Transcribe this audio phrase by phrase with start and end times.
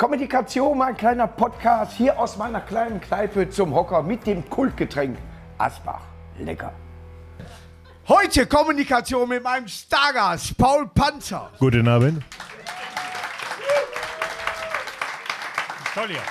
[0.00, 5.18] Kommunikation, mein kleiner Podcast hier aus meiner kleinen Kneipe zum Hocker mit dem Kultgetränk
[5.58, 6.00] Asbach.
[6.38, 6.72] Lecker.
[8.08, 11.50] Heute Kommunikation mit meinem Stargast, Paul Panzer.
[11.58, 12.24] Guten Abend.
[15.94, 16.22] Toll hier.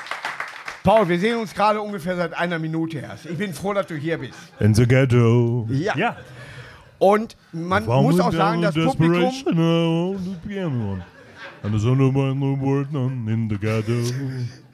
[0.83, 3.27] Paul, wir sehen uns gerade ungefähr seit einer Minute erst.
[3.27, 4.33] Ich bin froh, dass du hier bist.
[4.59, 5.67] In the ghetto.
[5.69, 5.95] Ja.
[5.95, 6.17] Ja.
[6.97, 9.31] Und man muss auch sagen, das Publikum.
[11.61, 12.31] And the son of my
[12.61, 14.01] word in the ghetto.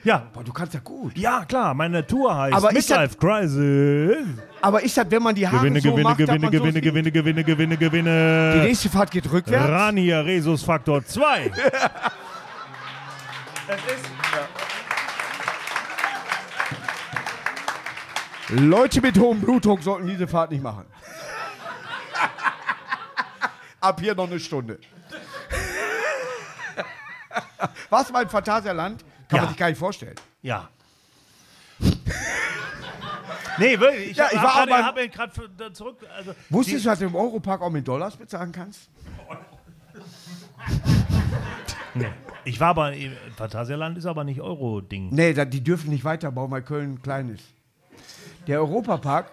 [0.04, 0.28] Ja.
[0.32, 1.18] Boah, du kannst ja gut.
[1.18, 4.28] Ja, klar, meine Tour heißt Aber ist Midlife Crisis.
[4.62, 6.82] Aber ist das, wenn man die Haare Gewinne, so gewinne, macht, gewinne, man gewinne, so
[6.82, 8.62] gewinne, gewinne, gewinne, Die gewinne.
[8.64, 9.68] nächste Fahrt geht rückwärts.
[9.68, 11.52] Rania Resus Faktor 2.
[18.50, 20.86] Leute mit hohem Blutdruck sollten diese Fahrt nicht machen.
[23.82, 24.78] Ab hier noch eine Stunde.
[27.90, 29.04] Was mein Phantasialand?
[29.28, 29.42] Kann Ja.
[29.44, 30.16] man sich gar nicht vorstellen.
[30.42, 30.70] Ja.
[33.58, 34.12] nee, wirklich.
[34.12, 35.98] Ich, Ja, ich hab war gerade- zurück.
[36.16, 38.90] Also, Wusstest du, dass du im Europark auch mit Dollars bezahlen kannst?
[41.94, 42.08] nee.
[42.44, 42.94] Ich war aber.
[43.38, 45.10] Phantasialand ist aber nicht Euro-Ding.
[45.12, 47.44] Nee, da- die dürfen nicht weiterbauen, weil Köln klein ist.
[48.48, 49.32] Der Europapark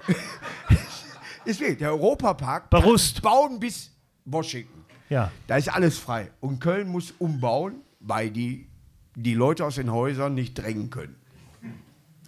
[1.44, 1.78] ist weg.
[1.78, 3.20] Der Europapark Berust.
[3.20, 3.90] bauen bis
[4.24, 4.84] Washington.
[5.10, 5.30] Ja.
[5.46, 6.30] Da ist alles frei.
[6.40, 8.68] Und Köln muss umbauen, weil die
[9.14, 11.16] die Leute aus den Häusern nicht drängen können.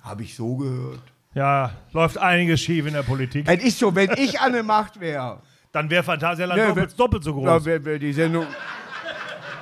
[0.02, 1.00] Habe ich so gehört.
[1.34, 3.46] Ja, läuft einiges schief in der Politik.
[3.48, 5.40] Es ist so, wenn ich an der Macht wäre,
[5.72, 7.44] Dann wäre Phantasialand Nee, doppelt, wer- doppelt so groß.
[7.46, 8.46] dann wäre wär die Sendung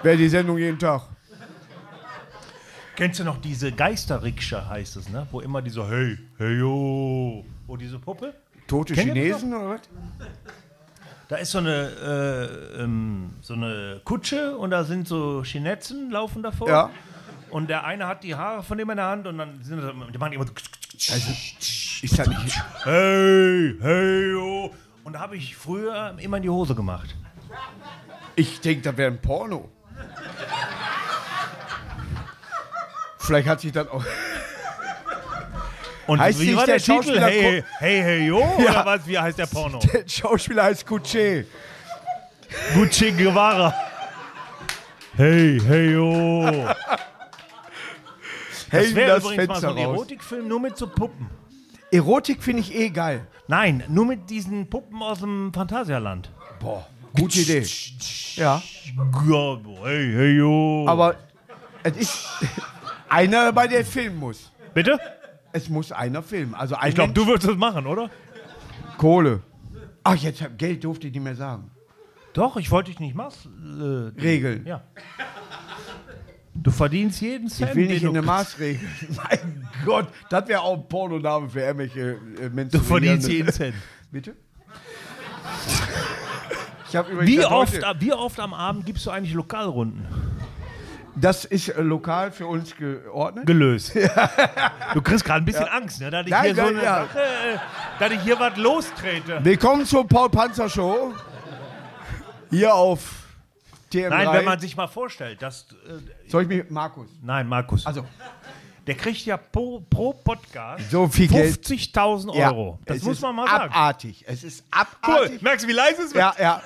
[0.02, 1.02] wäre die Sendung jeden Tag.
[2.96, 5.26] Kennst du noch diese Geisterrikscha, heißt es, ne?
[5.30, 7.44] Wo immer diese Hey, hey, yo.
[7.66, 8.34] Wo diese Puppe?
[8.66, 9.80] Tote Kennt Chinesen oder was?
[11.32, 11.88] Da ist so eine,
[12.76, 16.68] äh, ähm, so eine Kutsche und da sind so Chinetzen laufen davor.
[16.68, 16.90] Ja.
[17.48, 19.94] Und der eine hat die Haare von dem in der Hand und dann sind das,
[20.12, 20.52] die machen immer so
[21.10, 21.30] Also,
[22.02, 22.62] ist das nicht.
[22.84, 24.74] Hey, hey, yo.
[25.04, 27.16] Und da habe ich früher immer in die Hose gemacht.
[28.36, 29.70] Ich denke, das wäre ein Porno.
[33.16, 34.04] Vielleicht hat sich das auch.
[36.12, 36.92] Und Heißt wie war der der, Titel?
[36.92, 38.38] Schauspieler Hey, hey, hey, yo?
[38.58, 38.70] Ja.
[38.70, 39.06] Oder was?
[39.06, 39.78] Wie heißt der Porno?
[39.92, 41.46] Der Schauspieler heißt Kutsche.
[42.74, 43.74] Gucci Guevara.
[45.16, 46.44] Hey, hey, yo.
[48.70, 49.76] Das Hellen wäre das übrigens mal so Fenster ein.
[49.78, 51.28] Erotikfilm nur mit so Puppen.
[51.90, 53.26] Erotik finde ich eh geil.
[53.46, 56.30] Nein, nur mit diesen Puppen aus dem Phantasialand.
[56.58, 56.86] Boah,
[57.18, 57.66] gute Idee.
[58.36, 58.62] Ja,
[59.82, 60.86] hey, hey, yo.
[60.88, 61.16] aber
[61.82, 62.28] es ist
[63.10, 64.50] einer dabei, der filmen muss.
[64.72, 64.98] Bitte?
[65.52, 66.54] Es muss einer filmen.
[66.54, 68.10] Also ein Ich glaube, du würdest das machen, oder?
[68.98, 69.40] Kohle.
[70.04, 71.70] Ach, jetzt hab- Geld durfte ich nicht mehr sagen.
[72.32, 74.12] Doch, ich wollte dich nicht machen.
[74.16, 74.66] Äh, Regeln.
[74.66, 74.82] Ja.
[76.54, 77.70] Du verdienst jeden Cent.
[77.70, 78.86] Ich will nicht in der Maßregel.
[79.16, 82.78] mein Gott, das wäre auch ein Pornoname für irgendwelche äh, Menschen.
[82.78, 83.74] Du verdienst jeden Cent.
[84.10, 84.34] Bitte?
[87.20, 90.04] Wie oft, heute- wie oft am Abend gibst du eigentlich Lokalrunden?
[91.14, 93.46] Das ist äh, lokal für uns geordnet.
[93.46, 93.92] Gelöst.
[94.94, 96.10] Du kriegst gerade ein bisschen Angst, ne?
[96.10, 97.06] Dass ich Nein, hier so eine ja.
[97.06, 97.58] Sache, äh,
[97.98, 99.42] dass ich hier was lostrete.
[99.42, 101.14] Willkommen zur Paul Panzer Show.
[102.50, 103.00] Hier auf
[103.90, 104.08] TM3.
[104.10, 105.66] Nein, wenn man sich mal vorstellt, dass.
[105.86, 107.08] Äh, Soll ich mich, Markus?
[107.22, 107.86] nein, Markus.
[107.86, 108.04] Also,
[108.86, 111.64] Der kriegt ja pro, pro Podcast So viel Geld.
[111.66, 112.78] 50.000 ja, Euro.
[112.84, 113.72] Das es muss man mal sagen.
[113.72, 114.24] abartig.
[114.26, 115.14] Es ist Cool.
[115.14, 115.40] abartig.
[115.40, 116.16] Merkst du, wie leise es wird?
[116.16, 116.62] Ja, ja.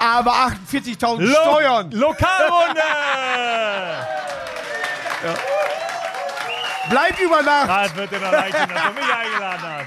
[0.00, 1.90] Aber 48.000 Lo Steuern.
[1.92, 2.80] Lokalrunde!
[6.90, 7.66] Bleibt über Nacht.
[7.66, 9.86] Gerade wird noch leid, dass du mich eingeladen hast.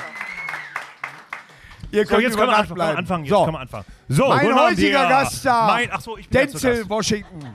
[1.91, 2.75] Ihr So, könnt jetzt über können wir Nacht anfangen.
[2.75, 2.97] bleiben.
[2.97, 3.24] anfangen.
[3.25, 3.44] Jetzt so.
[3.44, 3.85] können wir anfangen.
[4.09, 5.09] So, Mein heutiger hier.
[5.09, 5.68] Gast da.
[5.68, 6.90] Mein, ach so, ich bin ja Denzel.
[6.90, 7.53] Washington.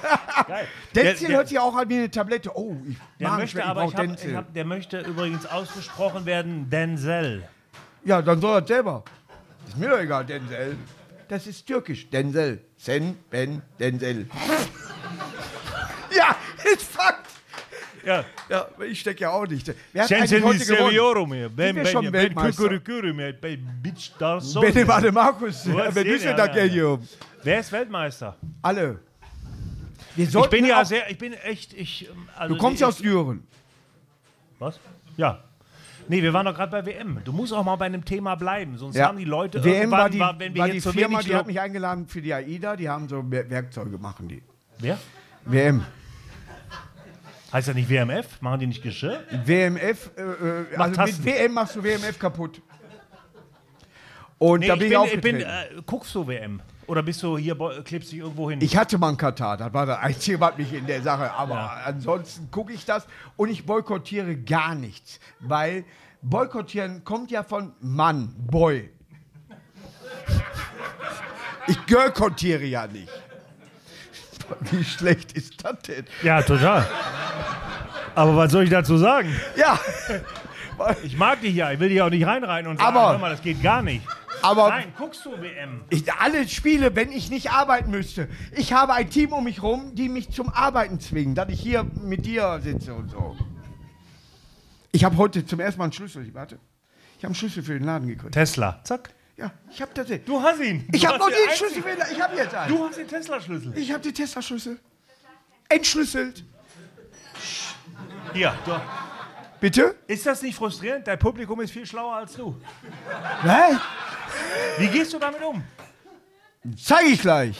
[0.95, 2.51] Denzel hört sich auch an wie eine Tablette.
[2.55, 6.25] Oh, ich Der Magenschmerzen, möchte ich aber, ich hab, ich hab, der möchte übrigens ausgesprochen
[6.25, 7.47] werden Denzel.
[8.03, 9.03] Ja, dann soll er selber.
[9.67, 10.77] Ist mir doch egal, Denzel.
[11.27, 12.09] Das ist türkisch.
[12.09, 12.61] Denzel.
[12.77, 14.27] Sen, Ben, Denzel.
[16.15, 16.35] ja,
[16.71, 17.25] ist Fakt.
[18.05, 18.23] Ja.
[18.49, 19.73] Ja, ich stecke ja auch nicht.
[19.91, 20.89] Wer hat Sensen eigentlich di heute gewonnen?
[20.91, 21.49] Sevioro mir.
[21.49, 22.61] Ben, schon ben, ben, Weltmeister?
[22.63, 23.33] kukurukuru mir.
[23.33, 24.61] Ben, bitch, da so.
[24.61, 25.65] Bene Bade Markus.
[25.65, 26.99] Wer ist denn ja, da, ja?
[27.43, 28.37] Wer ist Weltmeister?
[28.61, 28.99] Alle.
[30.15, 32.07] Wir Ich bin ja auch- sehr, ich bin echt, ich.
[32.07, 33.45] ähm, Also Du kommst ich, ja aus Düren.
[34.59, 34.79] Was?
[35.17, 35.43] Ja.
[36.07, 37.19] Nee, wir waren doch gerade bei WM.
[37.23, 39.07] Du musst auch mal bei einem Thema bleiben, sonst Ja.
[39.07, 41.47] haben die Leute WM war die, war, wenn wir war die zu Firma, die hat
[41.47, 42.75] mich eingeladen für die AIDA.
[42.75, 44.43] Die haben so Wer- Werkzeuge, machen die.
[44.79, 44.97] Wer?
[45.45, 45.83] WM.
[47.53, 48.41] Heißt das nicht WMF?
[48.41, 49.21] Machen die nicht Geschirr?
[49.45, 51.23] WMF, äh, äh, also Tassen.
[51.23, 52.61] mit WM machst du WMF kaputt.
[54.37, 55.77] Und Nee, da bin ich ich bin aufgetreten.
[55.77, 56.61] äh, guckst du WM?
[56.87, 58.59] Oder bist du hier, klebst dich irgendwo hin?
[58.61, 61.31] Ich hatte mal einen Katar, das war das Einzige, was mich in der Sache.
[61.31, 61.81] Aber Ja.
[61.85, 65.19] ansonsten gucke ich das und ich boykottiere gar nichts.
[65.39, 65.83] Weil
[66.21, 68.91] boykottieren kommt ja von Mann, Boy.
[71.67, 73.09] Ich boykottiere ja nicht.
[74.71, 76.05] Wie schlecht ist das denn?
[76.21, 76.85] ja, total.
[78.13, 79.33] Aber was soll ich dazu sagen?
[79.57, 79.79] Ja,
[81.03, 83.29] Ich mag dich ja, ich will dich auch nicht reinreiten und sagen, Aber- hör mal,
[83.31, 84.05] das geht gar nicht.
[84.41, 85.83] aber Nein, guckst du WM?
[85.89, 88.27] ich, alle Spiele, wenn ich nicht arbeiten müsste.
[88.55, 91.83] Ich habe ein Team um mich rum, die mich zum Arbeiten zwingen, dass ich hier
[91.83, 93.35] mit dir sitze und so.
[94.91, 96.33] Ich habe heute zum ersten Mal einen Schlüssel.
[96.33, 96.57] Warte.
[97.17, 98.33] Ich habe einen Schlüssel für den Laden gekriegt.
[98.33, 98.79] Tesla.
[98.83, 99.09] Zack.
[99.37, 100.07] Ja, ich habe das.
[100.25, 100.87] Du hast ihn.
[100.93, 102.05] Ich Du habe hast noch den nie einen Schlüssel für den.
[102.13, 102.73] Ich habe jetzt einen.
[102.75, 103.77] Du hast den Tesla-Schlüssel.
[103.77, 104.79] Ich habe den Tesla-Schlüssel.
[105.67, 106.43] Entschlüsselt.
[108.33, 108.53] Hier.
[108.65, 108.71] Du.
[109.65, 109.95] Bitte?
[110.05, 111.07] Ist das nicht frustrierend?
[111.07, 112.55] Dein Publikum ist viel schlauer als du.
[113.41, 113.75] Hä?
[114.77, 115.63] Wie gehst du damit um?
[116.77, 117.59] Zeige ich gleich.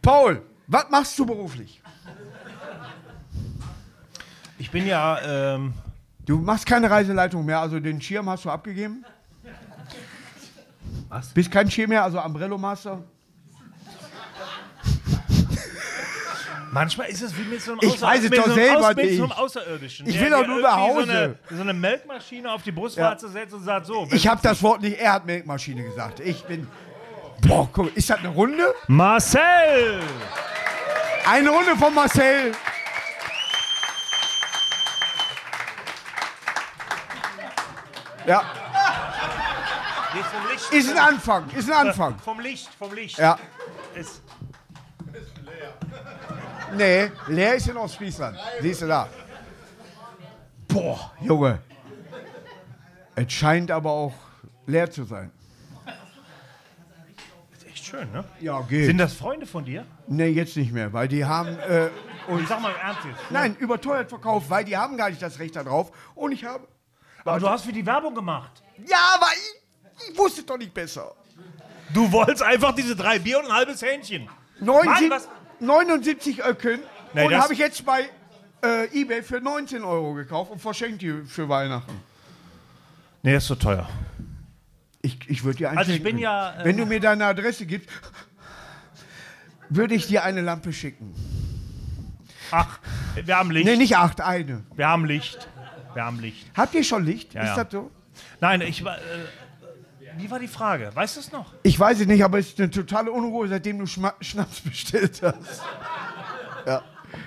[0.00, 1.82] Paul, was machst du beruflich?
[4.56, 5.20] Ich bin ja,
[5.54, 5.74] ähm,
[6.24, 9.04] Du machst keine Reiseleitung mehr, also den Schirm hast du abgegeben?
[11.10, 11.34] Was?
[11.34, 13.04] Bist kein Schirm mehr, also Umbrello Master?
[16.72, 18.88] Manchmal ist es wie mit so einem, Ich weiß es mit doch so einem selber
[18.88, 19.32] Aus, mit so einem.
[19.32, 20.06] Außerirdischen.
[20.08, 21.12] Ich der will doch dir nur nach irgendwie So Hause.
[21.12, 24.08] eine, so eine Melkmaschine auf die Brustwarze setzt und sagt so.
[24.10, 26.20] Ich habe das Wort nicht, er hat Melkmaschine gesagt.
[26.20, 26.66] Ich bin.
[27.46, 28.74] Boah, guck, ist das eine Runde?
[28.88, 30.00] Marcel!
[31.24, 32.52] Eine Runde von Marcel.
[38.26, 38.44] Ja,
[40.30, 40.72] vom Licht.
[40.72, 42.18] ist ein Anfang, ist ein Anfang.
[42.20, 43.18] Vom Licht, vom Licht.
[43.18, 43.38] Ja,
[43.94, 44.22] Ist,
[46.76, 48.38] nee, leer ist in Ostfriesland.
[48.60, 49.08] Siehst du da.
[50.68, 51.58] Boah, Junge.
[53.14, 54.14] Es scheint aber auch
[54.66, 55.30] leer zu sein.
[57.52, 58.24] ist echt schön, ne?
[58.40, 58.86] Ja, geht.
[58.86, 59.84] Sind das Freunde von dir?
[60.08, 61.58] nee, jetzt nicht mehr, weil die haben.
[61.58, 61.88] Äh,
[62.40, 63.30] Ich sag mal ernst jetzt.
[63.30, 65.90] nein, überteuert verkauft, weil die haben gar nicht das Recht darauf.
[66.14, 66.66] Und ich habe.
[67.24, 68.62] Aber du hast für die Werbung gemacht.
[68.86, 71.14] Ja, aber ich, ich wusste doch nicht besser.
[71.92, 74.28] Du wolltest einfach diese drei Bier und ein halbes Hähnchen.
[74.60, 75.28] 79, was-
[75.62, 76.80] 79 Öcken.
[77.14, 78.08] Nee, und habe ich jetzt bei
[78.62, 81.92] äh, eBay für 19 Euro gekauft und verschenkt die für Weihnachten.
[83.22, 83.88] Nee, ist so teuer.
[85.00, 86.04] Ich, ich würde dir Also ich schenken.
[86.04, 87.88] bin ja, äh, Wenn du mir deine Adresse gibst,
[89.68, 91.14] würde ich dir eine Lampe schicken.
[92.50, 92.78] Ach,
[93.24, 93.66] wir haben Licht.
[93.66, 94.64] Nee, nicht acht, eine.
[94.74, 95.48] Wir haben Licht.
[95.94, 96.46] Wir haben Licht.
[96.54, 97.34] Habt ihr schon Licht?
[97.34, 97.64] Ja, ist ja.
[97.64, 97.90] das so?
[98.40, 98.98] Nein, ich war.
[98.98, 99.00] Äh,
[100.16, 100.90] wie war die Frage?
[100.94, 101.52] Weißt du es noch?
[101.62, 105.20] Ich weiß es nicht, aber es ist eine totale Unruhe, seitdem du Schma Schnaps bestellt
[105.22, 105.62] hast.
[106.66, 106.82] ja.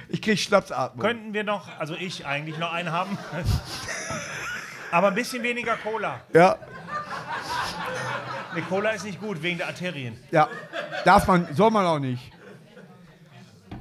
[0.09, 1.05] Ich krieg Schnapsatmung.
[1.05, 3.17] Könnten wir noch, also ich eigentlich noch einen haben.
[4.91, 6.21] Aber ein bisschen weniger Cola.
[6.33, 6.57] Ja,
[8.55, 10.17] Nee, Cola ist nicht gut wegen der Arterien.
[10.31, 10.47] ja.
[11.03, 12.31] Darf man, soll man auch nicht.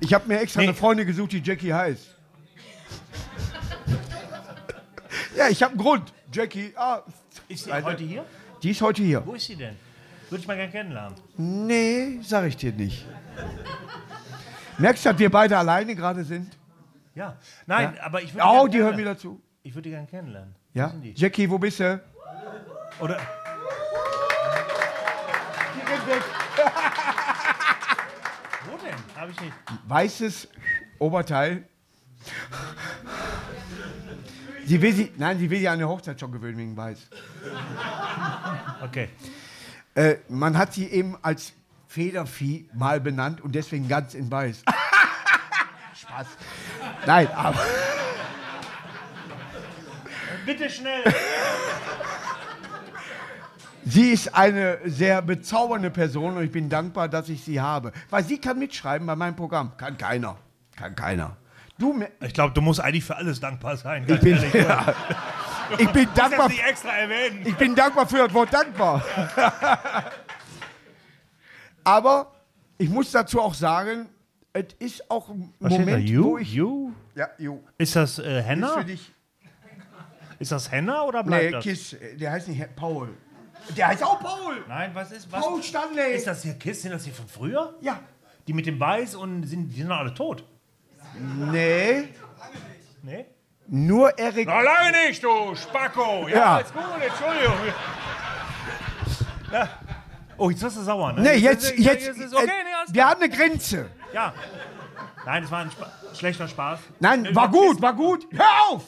[0.01, 0.67] Ich habe mir extra Nee.
[0.69, 2.09] eine Freundin gesucht, die Jackie heißt.
[5.37, 6.12] ja, ich habe einen Grund.
[6.33, 7.03] Jackie, ah,
[7.49, 8.25] Ist sie heute hier?
[8.65, 9.25] Die ist heute hier.
[9.27, 9.77] Wo ist sie denn?
[10.31, 11.15] Würde ich mal gerne kennenlernen.
[11.37, 13.05] Nee, sag ich dir nicht.
[14.79, 16.51] Merkst du, dass wir beide alleine gerade sind?
[17.15, 17.37] Ja.
[17.67, 18.99] Nein, aber ich würde Oh, die hören kennenlernen.
[18.99, 19.41] wieder zu.
[19.63, 20.55] Ich würde die gerne kennenlernen.
[20.73, 20.89] Wo Ja?
[20.89, 21.13] die?
[21.15, 22.01] Jackie, wo bist du?
[23.01, 23.19] Oder
[28.67, 28.94] wo denn?
[29.21, 29.53] Habe ich nicht.
[29.87, 30.49] Weißes
[30.99, 31.65] Oberteil.
[34.67, 36.99] Sie will sie, nein, sie will ja eine Hochzeit schon gewöhnen wegen Weiß.
[38.83, 39.09] Okay.
[39.95, 41.53] Äh, man hat sie eben als
[41.89, 44.63] Federvieh mal benannt und deswegen ganz in Weiß.
[45.95, 46.27] Spaß.
[47.07, 47.61] Nein, aber
[50.45, 51.03] Bitte schnell.
[53.85, 57.93] sie ist eine sehr bezaubernde Person und ich bin dankbar, dass ich sie habe.
[58.11, 59.77] Weil sie kann mitschreiben bei meinem Programm.
[59.77, 60.37] Kann keiner.
[60.77, 61.37] Kann keiner.
[61.79, 64.05] Du, Ich glaube, du musst eigentlich für alles dankbar sein.
[64.07, 64.95] ich bin, ja,
[65.79, 66.49] ich bin Das dankbar.
[66.49, 67.43] nicht extra erwähnen.
[67.47, 69.03] Ich bin dankbar für das Wort dankbar.
[71.83, 72.33] Aber
[72.79, 74.09] ich muss dazu auch sagen,
[74.53, 75.73] es ist auch ein Was?
[75.73, 76.25] Moment, You?
[76.25, 76.53] wo ich.
[76.53, 76.93] you?
[77.15, 77.61] Ja, you.
[77.79, 78.69] Ist das äh, Ist Henna?
[78.79, 79.13] für dich.
[80.39, 81.65] Ist das Henna oder bleibt Nee, das?
[81.65, 81.97] Kiss.
[82.17, 83.11] Der heißt nicht Paul.
[83.77, 84.65] Der heißt auch Paul.
[84.69, 85.41] Nein, was ist was?
[85.41, 86.15] Paul Stanley.
[86.17, 86.83] Ist das hier Kiss?
[86.83, 87.75] Sind das hier von früher?
[87.81, 88.01] Ja.
[88.47, 90.44] Die mit dem Weiß und sind, die sind alle tot.
[91.51, 92.09] Nee.
[93.03, 93.27] Nee?
[93.67, 94.47] Nur Eric.
[94.47, 96.29] Na lange nicht, du Spacko.
[96.29, 96.59] Ja, Ja.
[96.59, 97.55] ist gut, Entschuldigung.
[99.53, 99.69] Ja.
[100.37, 101.21] Oh, jetzt wirst du sauer, ne?
[101.23, 101.71] Nee, jetzt.
[101.71, 103.89] ist- jetzt ist, ist okay, äh, nee, wir haben eine Grenze.
[104.13, 104.33] Ja.
[105.25, 106.81] Nein, das war ein Spa schlechter Spaß.
[107.01, 108.27] Nein, Äh, war gut, war gut.
[108.33, 108.85] Hör auf!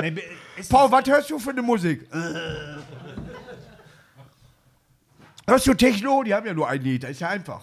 [0.00, 0.14] Nee,
[0.68, 2.06] Paul, was hörst du für eine Musik?
[5.46, 6.22] Hörst du Techno?
[6.22, 7.62] Die haben ja nur ein Lied, das ist ja einfach.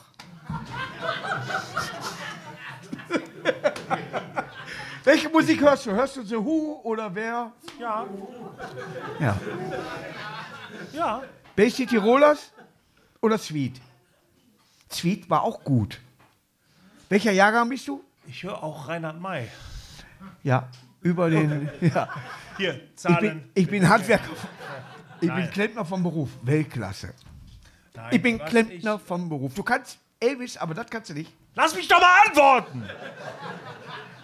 [5.03, 5.91] Welche Musik hörst du?
[5.91, 7.51] Hörst du The Who oder wer?
[7.79, 8.05] ja,
[9.19, 9.37] Ja.
[10.93, 11.23] ja.
[11.55, 12.51] Bay City Rollers
[13.21, 13.79] oder Sweet?
[14.91, 15.99] Sweet war auch gut.
[17.09, 18.03] Welcher Jahrgang bist du?
[18.27, 19.47] Ich höre auch Reinhard May.
[20.43, 20.67] Ja,
[21.01, 21.69] über den.
[21.81, 22.09] Ja.
[22.57, 23.19] Hier, Ich Zahlen.
[23.19, 24.29] bin, ich bin Handwerker.
[25.21, 25.51] Ich bin Nein.
[25.51, 26.29] Klempner vom Beruf.
[26.43, 27.13] Weltklasse.
[27.93, 29.53] Nein, Ich bin Klempner vom Beruf.
[29.53, 31.33] Du kannst Elvis, aber das kannst du nicht.
[31.55, 32.89] Lass mich doch mal antworten!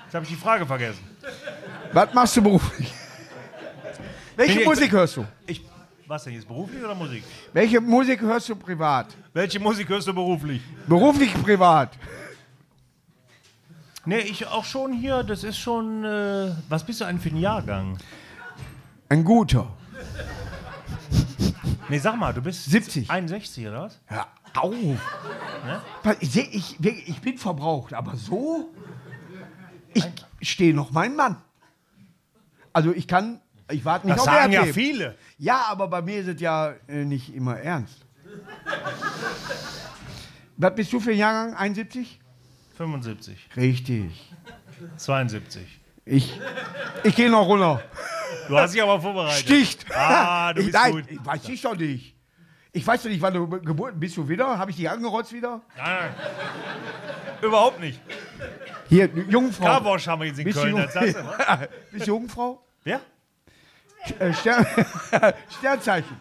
[0.05, 1.03] Jetzt habe ich die Frage vergessen.
[1.91, 2.93] Was machst du beruflich?
[4.35, 5.25] Welche ich- Musik hörst du?
[5.47, 5.61] Ich,
[6.07, 7.23] was denn jetzt, beruflich oder Musik?
[7.53, 9.07] Welche Musik hörst du privat?
[9.33, 10.61] Welche Musik hörst du beruflich?
[10.87, 11.91] Beruflich, privat.
[14.05, 17.41] Nee, ich auch schon hier, das ist schon, äh, was bist du eigentlich für ein
[17.41, 17.97] Jahrgang?
[19.09, 19.67] Ein guter.
[21.89, 23.09] Nee, sag mal, du bist 70.
[23.09, 23.99] 61 oder was?
[24.05, 24.73] Hör auf.
[26.03, 28.69] Pass, Ich, ich, ich bin verbraucht, aber so?
[30.39, 31.37] Ich stehe noch mein Mann.
[32.73, 33.39] Also ich kann,
[33.71, 35.17] ich warte nicht Das auf sagen ja viele.
[35.37, 38.05] Ja, aber bei mir ist es ja äh, nicht immer ernst.
[40.57, 41.55] Was bist du für ein Jahrgang?
[41.55, 42.19] 71?
[42.77, 44.33] 75, Richtig.
[44.97, 45.61] 72.
[46.05, 46.39] Ich,
[47.03, 47.81] ich gehe noch runter.
[48.47, 49.39] Du hast dich aber vorbereitet.
[49.39, 49.85] Sticht.
[49.91, 51.03] Ah, du ich, bist nein, gut.
[51.09, 52.14] ich weiß ich doch nicht.
[52.75, 54.17] Ich weiß doch nicht, wann du geboren bist.
[54.17, 54.59] Du wieder?
[54.59, 55.61] Habe ich dich angerotzt wieder?
[55.77, 56.15] Nein, nein.
[57.41, 58.01] Überhaupt nicht.
[58.89, 59.63] Hier, Jungfrau.
[59.65, 60.75] Carwash haben wir jetzt in Bist du, Köln.
[60.75, 61.67] Jung, Das sagst du.
[61.93, 62.61] bist du Jungfrau?
[62.83, 62.99] Wer?
[64.19, 64.67] Äh, Stern,
[65.57, 66.17] Sternzeichen.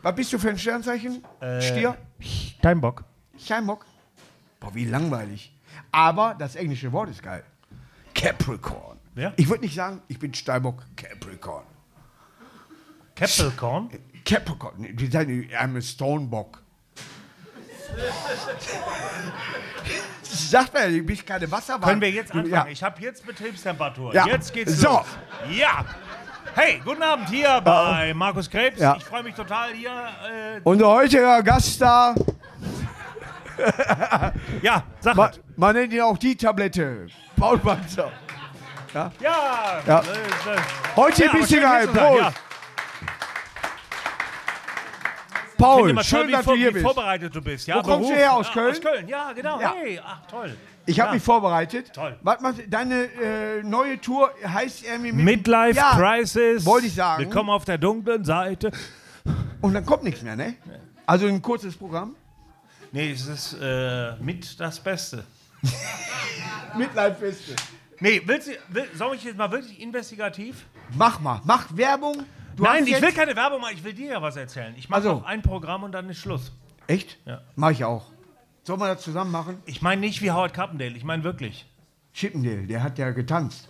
[0.00, 1.24] Was bist du für ein Sternzeichen?
[1.40, 1.96] Äh, Stier?
[2.20, 3.02] Steinbock.
[3.36, 3.84] Steinbock?
[4.60, 5.52] Boah, wie langweilig.
[5.90, 7.42] Aber das englische Wort ist geil.
[8.14, 9.00] Capricorn.
[9.16, 9.32] Ja.
[9.34, 11.64] Ich würde nicht sagen, ich bin Steinbock, Capricorn.
[13.16, 13.90] Capricorn.
[14.26, 14.86] Capricorn.
[14.96, 16.60] Die sagen, I'm a Stonebock.
[20.22, 21.88] Sagt er, du bist keine Wasserwahl.
[21.88, 22.50] Können wir jetzt anfangen?
[22.52, 22.66] Ja.
[22.68, 24.12] Ich habe jetzt Betriebstemperatur.
[24.14, 24.26] Ja.
[24.26, 24.88] Jetzt geht's So.
[24.88, 25.06] los.
[25.50, 25.84] Ja.
[26.54, 28.80] Hey, guten Abend hier bei Markus Krebs.
[28.80, 28.96] Ja.
[28.96, 29.90] Ich freue mich total hier.
[29.90, 32.14] Äh, Unser heutiger Gaststar,
[34.60, 35.30] ja, sag mal.
[35.56, 37.06] man nennt ihn auch die Tablette.
[37.36, 38.12] Paul Panzer.
[38.92, 39.10] Ja.
[39.20, 39.80] Ja.
[39.86, 40.58] Äh, äh,
[40.96, 41.88] Heute Ja, ein bisschen geil.
[41.88, 42.20] Prost.
[42.20, 42.32] ja.
[45.58, 46.84] Paul, mal schön, dass du hier bist.
[46.84, 47.66] vorbereitet du bist.
[47.66, 48.70] Ja, Wo kommst du her, aus Ah, Köln?
[48.72, 49.60] Aus Köln, ja, genau.
[49.60, 49.74] Ja.
[49.74, 50.56] Hey, ach toll.
[50.84, 51.92] Ich habe mich vorbereitet.
[51.92, 52.16] Toll.
[52.22, 52.68] Was machst du?
[52.68, 56.64] Deine äh, neue Tour heißt irgendwie mit- Midlife ja, Crisis.
[56.64, 57.24] wollte ich sagen.
[57.24, 58.70] Willkommen auf der dunklen Seite.
[59.60, 60.54] Und dann kommt nichts mehr, ne?
[61.06, 62.14] Also ein kurzes Programm.
[62.92, 65.24] Nee, es ist äh, mit das Beste.
[66.76, 67.56] Midlife Feste.
[67.98, 70.66] Nee, willst du, will, soll ich jetzt mal wirklich investigativ?
[70.96, 72.24] Mach mal, mach Werbung.
[72.56, 74.74] Du Nein, ich will keine Werbung machen, ich will dir ja was erzählen.
[74.78, 75.14] Ich mache Also.
[75.20, 76.52] noch ein Programm und dann ist Schluss.
[76.86, 77.18] Echt?
[77.26, 77.42] Ja.
[77.54, 78.06] Mach ich auch.
[78.64, 79.58] Sollen wir das zusammen machen?
[79.66, 81.66] Ich meine nicht wie Howard Carpendale, ich meine wirklich.
[82.14, 83.68] Chippendale, der hat ja getanzt.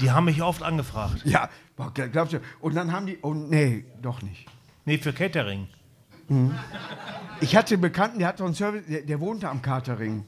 [0.00, 1.22] Die haben mich oft angefragt.
[1.24, 2.40] Ja, boah, gl- glaubst du?
[2.60, 4.46] Und dann haben die, oh nee, doch nicht.
[4.84, 5.68] Nee, für Catering.
[7.40, 10.24] Ich hatte einen Bekannten, der hat so einen Service, der, der wohnte am Catering.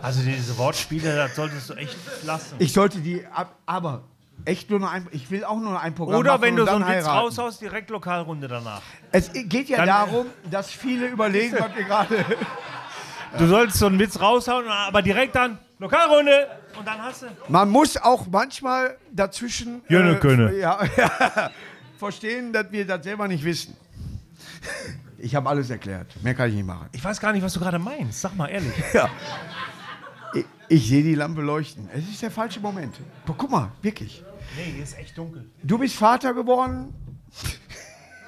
[0.00, 2.56] Also diese Wortspiele, das solltest du echt lassen.
[2.58, 4.04] Ich sollte die ab, aber
[4.44, 6.56] echt nur noch ein, ich will auch nur noch ein Programm Oder machen wenn und
[6.60, 7.18] du so einen Witz heiraten.
[7.18, 8.82] raushaust, direkt Lokalrunde danach.
[9.12, 12.24] Es geht ja Dann- darum, dass viele überlegen, was wir gerade.
[13.36, 16.46] Du sollst so einen Witz raushauen, aber direkt dann Lokalrunde
[16.78, 17.26] und dann hast du.
[17.48, 20.54] Man muss auch manchmal dazwischen Jönne könne.
[20.56, 21.50] ja, ja,
[21.98, 23.76] verstehen, dass wir das selber nicht wissen.
[25.18, 26.06] Ich habe alles erklärt.
[26.22, 26.86] Mehr kann ich nicht machen.
[26.92, 28.20] Ich weiß gar nicht, was du gerade meinst.
[28.20, 28.74] Sag mal ehrlich.
[28.92, 29.08] Ja.
[30.34, 31.88] Ich, ich sehe die Lampe leuchten.
[31.94, 32.94] Es ist der falsche Moment.
[33.26, 34.22] Guck mal, wirklich.
[34.56, 35.48] Nee, hier ist echt dunkel.
[35.62, 36.92] Du bist Vater geworden.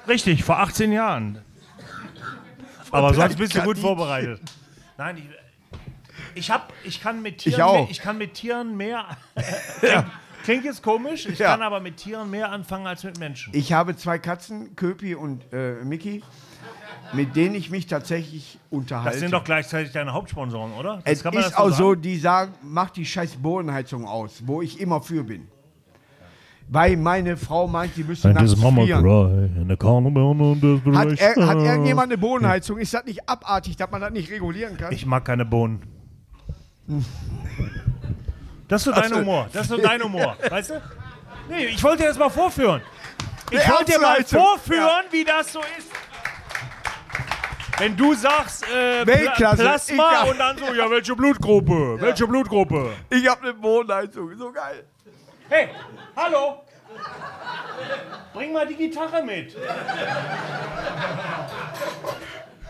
[0.07, 1.41] Richtig, vor 18 Jahren.
[2.91, 4.41] Aber sonst bist du gut vorbereitet.
[4.97, 5.29] Nein, ich,
[6.35, 7.73] ich, hab, ich kann mit Tieren Ich auch.
[7.81, 9.05] Mehr, ich kann mit Tieren mehr.
[9.79, 10.05] klingt,
[10.43, 11.51] klingt jetzt komisch, ich Ja.
[11.51, 13.53] kann aber mit Tieren mehr anfangen als mit Menschen.
[13.53, 16.23] Ich habe zwei Katzen, Köpi und äh, Mickey,
[17.13, 19.11] mit denen ich mich tatsächlich unterhalte.
[19.11, 21.01] Das sind doch gleichzeitig deine Hauptsponsoren, oder?
[21.03, 24.05] Das es kann man ist das so auch so, die sagen, mach die scheiß Bodenheizung
[24.05, 25.47] aus, wo ich immer für bin.
[26.69, 29.05] Weil meine Frau meint, die müsste nachts frieren.
[30.95, 32.77] Hat, er, hat irgendjemand eine Bodenheizung?
[32.77, 34.91] Ist das nicht abartig, dass man das nicht regulieren kann?
[34.91, 35.81] Ich mag keine Bohnen.
[38.69, 39.15] Das ist so dein so.
[39.19, 39.47] Humor.
[39.53, 40.35] Das ist so dein Humor.
[40.49, 40.81] Weißt du?
[41.49, 42.81] Nee, ich wollte dir das mal vorführen.
[43.49, 45.87] Ich wollte dir mal vorführen, wie das so ist.
[47.77, 49.61] Wenn du sagst äh, Pla Weltklasse.
[49.63, 50.29] Plasma Egal.
[50.31, 51.97] und dann so, ja, welche Blutgruppe?
[52.01, 52.91] Welche Blutgruppe?
[53.09, 54.83] Ich hab eine Wohnheizung, so geil.
[55.49, 55.69] Hey,
[56.15, 56.63] hallo!
[58.33, 59.55] Bring mal die Gitarre mit.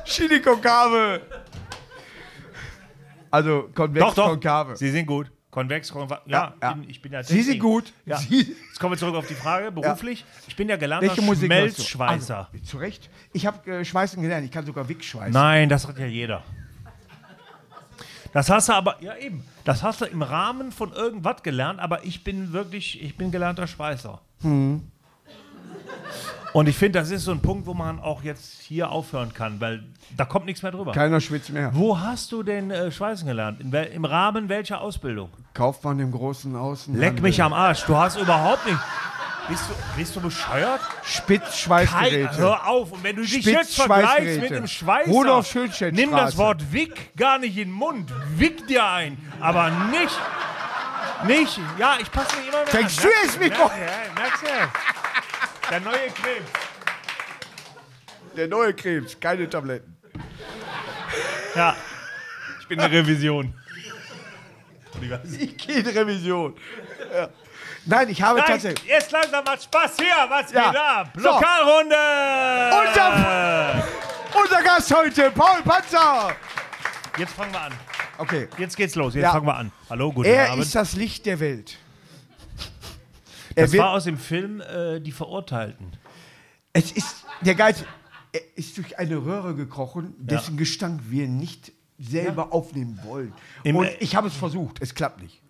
[0.06, 1.22] Chili con Carne.
[3.32, 4.30] Also konvex Doch, doch.
[4.30, 4.76] konkave.
[4.76, 5.32] Sie sind gut.
[5.58, 6.22] Konvex, konvex.
[6.28, 6.74] Ja, Ja.
[6.74, 7.92] Bin, ich bin ja Sie sind gut.
[8.06, 8.18] Ja.
[8.18, 10.24] Sie, Jetzt kommen wir zurück auf die Frage, beruflich.
[10.48, 11.16] Ich bin ja gelernter?
[11.16, 12.48] Schmelzschweißer.
[12.54, 13.10] Also, zu Recht.
[13.34, 14.46] Ich habe äh, Schweißen gelernt.
[14.46, 15.34] Ich kann sogar Wick schweißen.
[15.34, 16.44] Nein, das hat ja jeder.
[18.34, 22.04] Das hast du aber, ja eben, das hast du im Rahmen von irgendwas gelernt, aber
[22.06, 24.22] ich bin wirklich, ich bin gelernter Schweißer.
[26.54, 29.60] Und ich finde, das ist so ein Punkt, wo man auch jetzt hier aufhören kann,
[29.60, 29.84] weil
[30.16, 30.92] da kommt nichts mehr drüber.
[30.92, 31.72] Keiner schwitzt mehr.
[31.74, 33.60] Wo hast du denn äh, Schweißen gelernt?
[33.62, 35.30] In Im Rahmen welcher Ausbildung?
[35.54, 36.98] Kaufmann im großen Außen.
[36.98, 38.80] Leck mich am Arsch, du hast überhaupt nicht.
[39.48, 40.82] Bist du, bist du bescheuert?
[40.82, 42.38] Kein, Spitzschweißgeräte.
[42.38, 45.56] hör auf, und wenn du dich jetzt vergleichst mit dem Schweißer, Rudolf
[45.92, 46.38] nimm das.
[46.38, 48.12] Wort Wick gar nicht in den Mund.
[48.36, 50.20] Wick dir ein, aber nicht,
[51.26, 53.06] nicht, ja, ich passe mich immer mehr Fängst an.
[53.06, 54.97] du jetzt mit Merkst du, ja, merkst du?
[55.70, 56.52] Der neue Krebs.
[58.36, 59.98] Der neue Krebs, keine Tabletten.
[61.56, 61.76] Ja,
[62.62, 63.54] ich bin eine Revision.
[65.40, 66.56] Ich gehe in Revision.
[67.14, 67.30] Ja.
[67.86, 68.88] Nein, ich habe Nein, tatsächlich.
[68.88, 70.72] jetzt langsam macht Spaß hier, was Ja.
[70.72, 71.10] geht ab?
[71.16, 71.22] So.
[71.30, 71.96] Lokalrunde!
[72.88, 73.84] Unser-
[74.44, 76.36] Unser Gast heute, Paul Panzer.
[77.18, 77.74] Jetzt fangen wir an.
[78.18, 78.48] Okay.
[78.58, 79.32] Jetzt geht's los, jetzt Ja.
[79.32, 79.72] fangen wir an.
[79.90, 80.64] Hallo, guten Er Abend.
[80.64, 81.78] ist das Licht der Welt.
[83.58, 85.92] Er das wird, war aus dem Film äh, Die Verurteilten.
[86.74, 87.86] es ist der Geist.
[88.56, 93.34] Ist durch eine Röhre gekrochen, dessen Gestank wir nicht selber aufnehmen wollen.
[93.64, 94.80] Im- Und ich habe es versucht.
[94.82, 95.42] Es klappt nicht.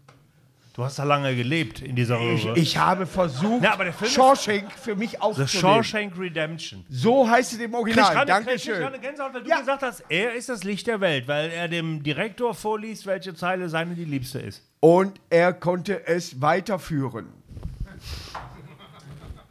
[0.74, 2.58] Du hast da lange gelebt in dieser Ich, Röhre.
[2.60, 5.48] ich habe versucht, Ja, Shawshank für mich The aufzunehmen.
[5.50, 6.86] Shawshank Redemption.
[6.88, 8.14] So heißt es im Original.
[8.16, 8.80] krieg Dankeschön.
[8.80, 9.60] gerade Gänsehaut, weil du Ja.
[9.60, 13.68] gesagt hast, er ist das Licht der Welt, weil er dem Direktor vorliest, welche Zeile
[13.70, 14.64] seine die liebste ist.
[14.80, 17.26] Und er konnte es weiterführen.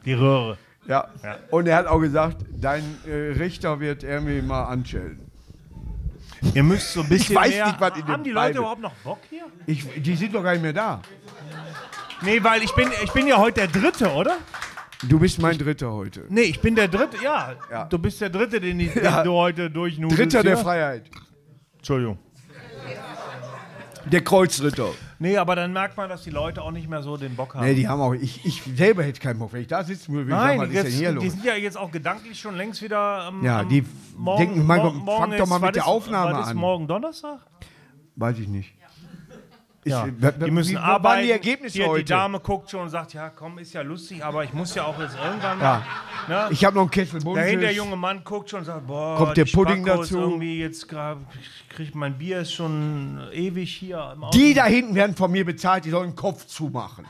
[0.07, 0.57] Die Röhre.
[0.87, 1.09] Ja.
[1.23, 1.37] Ja.
[1.51, 5.21] Und er hat auch gesagt, dein äh, Richter wird er mir mal anstellen.
[6.55, 7.67] Ihr müsst so ein bisschen weiß mehr...
[7.67, 9.45] nicht, was in Haben die Leute Bible- überhaupt noch Bock hier?
[9.67, 11.03] Ich, die sind doch gar nicht mehr da.
[12.23, 14.37] Nee, weil ich bin, ich bin ja heute der Dritte, oder?
[15.03, 16.25] Du bist mein Dritter heute.
[16.29, 17.55] Nee, ich bin der Dritte, ja.
[17.71, 17.85] Ja.
[17.85, 19.17] Du bist der Dritte, den, ich, Ja.
[19.23, 20.19] den du heute durchnudelst.
[20.19, 20.57] Dritter der.
[20.57, 21.11] Freiheit.
[21.79, 22.19] Entschuldigung.
[24.07, 24.89] Der Kreuzritter.
[25.19, 27.65] Nee, aber dann merkt man, dass die Leute auch nicht mehr so den Bock haben.
[27.65, 28.13] Nee, die haben auch.
[28.13, 30.29] Ich, ich selber hätte keinen Bock, wenn ich da sitzen würde.
[30.29, 31.33] würde ich sagen, was ist denn hier die los?
[31.33, 33.29] sind ja jetzt auch gedanklich schon längst wieder.
[33.31, 33.85] Ähm, Ja, am die
[34.39, 36.57] denken, mein Gott, fang doch mal mit der ist- Aufnahme was ist an.
[36.59, 37.41] morgen Donnerstag?
[38.17, 38.75] Weiß ich nicht.
[39.87, 41.23] Ist- Ja, die müssen wie arbeiten.
[41.23, 42.03] die Ergebnisse Hier, heute?
[42.05, 44.83] Die Dame guckt schon und sagt, ja, komm, ist ja lustig, aber ich muss ja
[44.85, 45.83] auch jetzt irgendwann Ja.
[46.29, 46.49] Ne?
[46.51, 47.45] Ich habe noch einen Kessel Buntes.
[47.45, 50.19] Dahin der junge Mann guckt schon und sagt, boah, Kommt der Pudding dazu?
[50.19, 51.19] Irgendwie jetzt grad,
[51.69, 54.37] kriegt mein Bier ist schon ewig hier im Auto.
[54.37, 57.07] Die da hinten werden von mir bezahlt, die sollen den Kopf zumachen.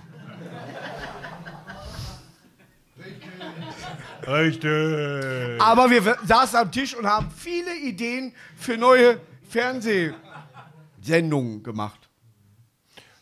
[4.26, 5.60] Richtig.
[5.62, 12.05] Aber wir saßen am Tisch und haben viele Ideen für neue Fernsehsendungen gemacht.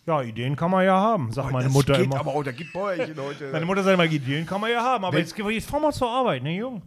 [0.06, 2.20] Ja, Ideen kann man ja haben, sagt meine das Mutter geht immer.
[2.20, 3.50] aber auch, da gibt Bäuerchen heute.
[3.50, 5.92] Meine Mutter sagt immer, Ideen kann man ja haben, aber Wenn- jetzt, jetzt fahren wir
[5.92, 6.82] zur Arbeit, ne, Jung?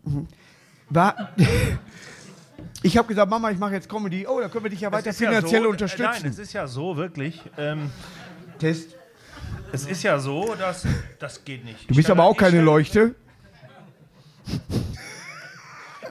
[0.89, 1.31] War,
[2.83, 4.27] ich habe gesagt, Mama, ich mache jetzt Comedy.
[4.27, 6.11] Oh, da können wir dich ja weiter Es ist ja finanziell so, unterstützen.
[6.21, 7.41] Nein, es ist ja so, wirklich.
[7.57, 7.89] Ähm,
[8.59, 8.95] Test.
[9.71, 10.85] es ist ja so, dass
[11.19, 11.89] das geht nicht.
[11.89, 12.61] Du bist aber auch keine.
[12.61, 13.15] Leuchte.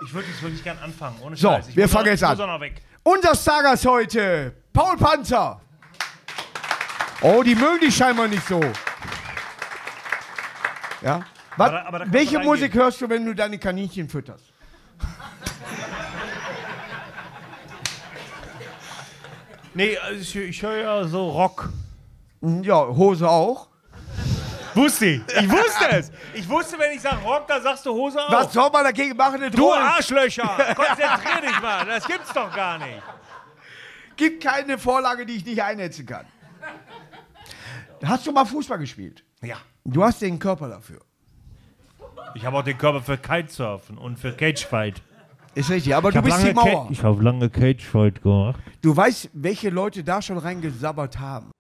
[0.05, 1.17] Ich würde jetzt wirklich gern anfangen.
[1.23, 1.69] Ohne So, Scheiß.
[1.69, 2.37] Ich wir muss fangen auch- jetzt ich an.
[2.37, 2.83] muss auch noch weg.
[3.03, 5.61] Unser Stargast heute, Paul Panzer.
[7.23, 8.61] Oh, die mögen dich scheinbar nicht so.
[11.03, 11.25] Ja?
[11.57, 12.39] Was, aber kannst welche.
[12.39, 14.45] Musik hörst du, wenn du deine Kaninchen fütterst?
[19.75, 21.69] Nee, also ich, ich höre ja so Rock.
[22.41, 23.69] Hm, Ja, Hose auch.
[24.75, 25.23] Wusste ich.
[25.39, 26.11] Ich wusste es.
[26.35, 28.31] Ich wusste, wenn ich sage Rock, dann sagst du Hose auf.
[28.33, 29.37] Was soll man dagegen machen?
[29.37, 29.73] Eine Du?
[29.73, 30.43] Arschlöcher!
[30.77, 31.85] Konzentrier dich mal.
[31.87, 33.03] Das gibt's doch gar nicht.
[34.17, 36.27] Gibt keine Vorlage, die ich nicht einsetzen kann.
[38.05, 39.25] Hast du mal Fußball gespielt?
[39.43, 39.57] Ja.
[39.85, 41.01] Du hast den Körper dafür.
[42.35, 45.01] Ich habe auch den Körper für Kitesurfen und für Cagefight.
[45.55, 46.89] Ist richtig, aber du bist die Mauer.
[46.91, 48.61] Ich habe lange Cagefight gemacht.
[48.83, 51.51] Du weißt, welche Leute da schon reingesabbert haben.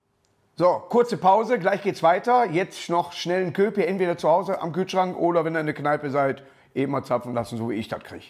[0.56, 2.50] So, kurze Pause, gleich geht's weiter.
[2.50, 5.74] Jetzt noch schnell einen Köpi, entweder zu Hause am Kühlschrank oder wenn ihr in der
[5.74, 6.42] Kneipe seid,
[6.74, 8.24] eben mal zapfen lassen, so wie ich das kriege.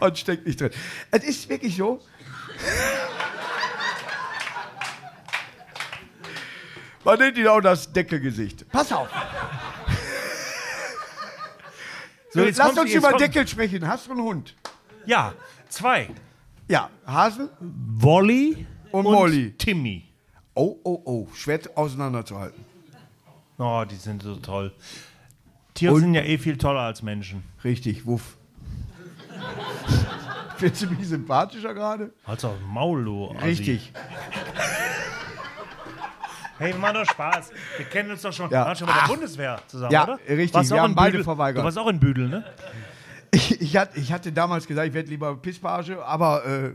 [0.00, 0.70] Und steckt nicht drin.
[1.10, 2.00] Es ist wirklich so.
[7.04, 8.68] Man nennt ihn auch das Deckelgesicht.
[8.70, 9.08] Pass auf.
[12.30, 13.86] So, jetzt Lass uns über Deckel sprechen.
[13.86, 14.54] Hast du einen Hund?
[15.06, 15.34] Ja,
[15.74, 16.08] Zwei.
[16.68, 19.54] Ja, Hasen Wolli und, Molly.
[19.58, 20.04] Timmy.
[20.54, 21.28] Oh, oh, oh.
[21.34, 22.64] Schwer auseinanderzuhalten.
[23.58, 24.72] Oh, die sind so toll.
[25.74, 27.42] Tiere sind ja eh viel toller als Menschen.
[27.64, 28.36] Richtig, wuff.
[30.58, 32.12] Findest du mich sympathischer gerade?
[32.24, 33.24] Halt's auf Maul, du.
[33.42, 33.92] Richtig.
[36.58, 37.50] Hey, wir machen doch Spaß.
[37.76, 38.46] Wir kennen uns doch schon.
[38.50, 38.60] Ja.
[38.62, 39.08] Wir waren schon bei der Ach.
[39.08, 40.18] Bundeswehr zusammen, Ja, oder?
[40.28, 40.54] richtig.
[40.54, 41.24] Warst Wir auch haben in beide Büdel.
[41.24, 41.60] verweigert.
[41.60, 42.44] Du warst auch in Büdel, ne?
[43.32, 46.70] Ich, ich, hatte, ich hatte damals gesagt, ich werde lieber Pisspage, aber äh,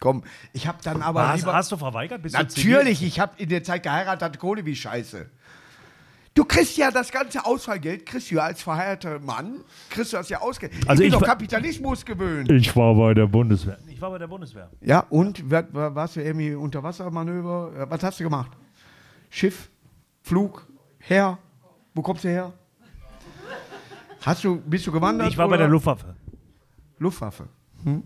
[0.00, 1.52] komm, ich habe dann aber Hast, lieber...
[1.52, 2.22] hast du verweigert?
[2.22, 2.38] Bist du?
[2.38, 5.26] Natürlich, ich habe in der Zeit geheiratet, hatte Kohle wie Scheiße.
[6.34, 9.56] Du kriegst ja das ganze Ausfallgeld, kriegst du ja als verheirateter Mann,
[9.90, 10.80] kriegst du das ja ausgegeben.
[10.88, 12.50] Also ich bin ich doch Kapitalismus gewöhnt.
[12.50, 13.76] Ich war bei der Bundeswehr.
[13.86, 14.70] Ich war bei der Bundeswehr.
[14.80, 17.72] Ja, und warst du irgendwie Unterwassermanöver?
[17.82, 18.50] Äh, Was hast du gemacht?
[19.34, 19.70] Schiff,
[20.20, 20.66] Flug,
[20.98, 21.38] her?
[21.94, 22.52] Wo kommst du her?
[24.20, 25.28] Hast du, bist du gewandert?
[25.30, 25.64] Ich war bei oder?
[25.64, 26.14] der Luftwaffe.
[26.98, 27.48] Luftwaffe.
[27.82, 28.02] Hm?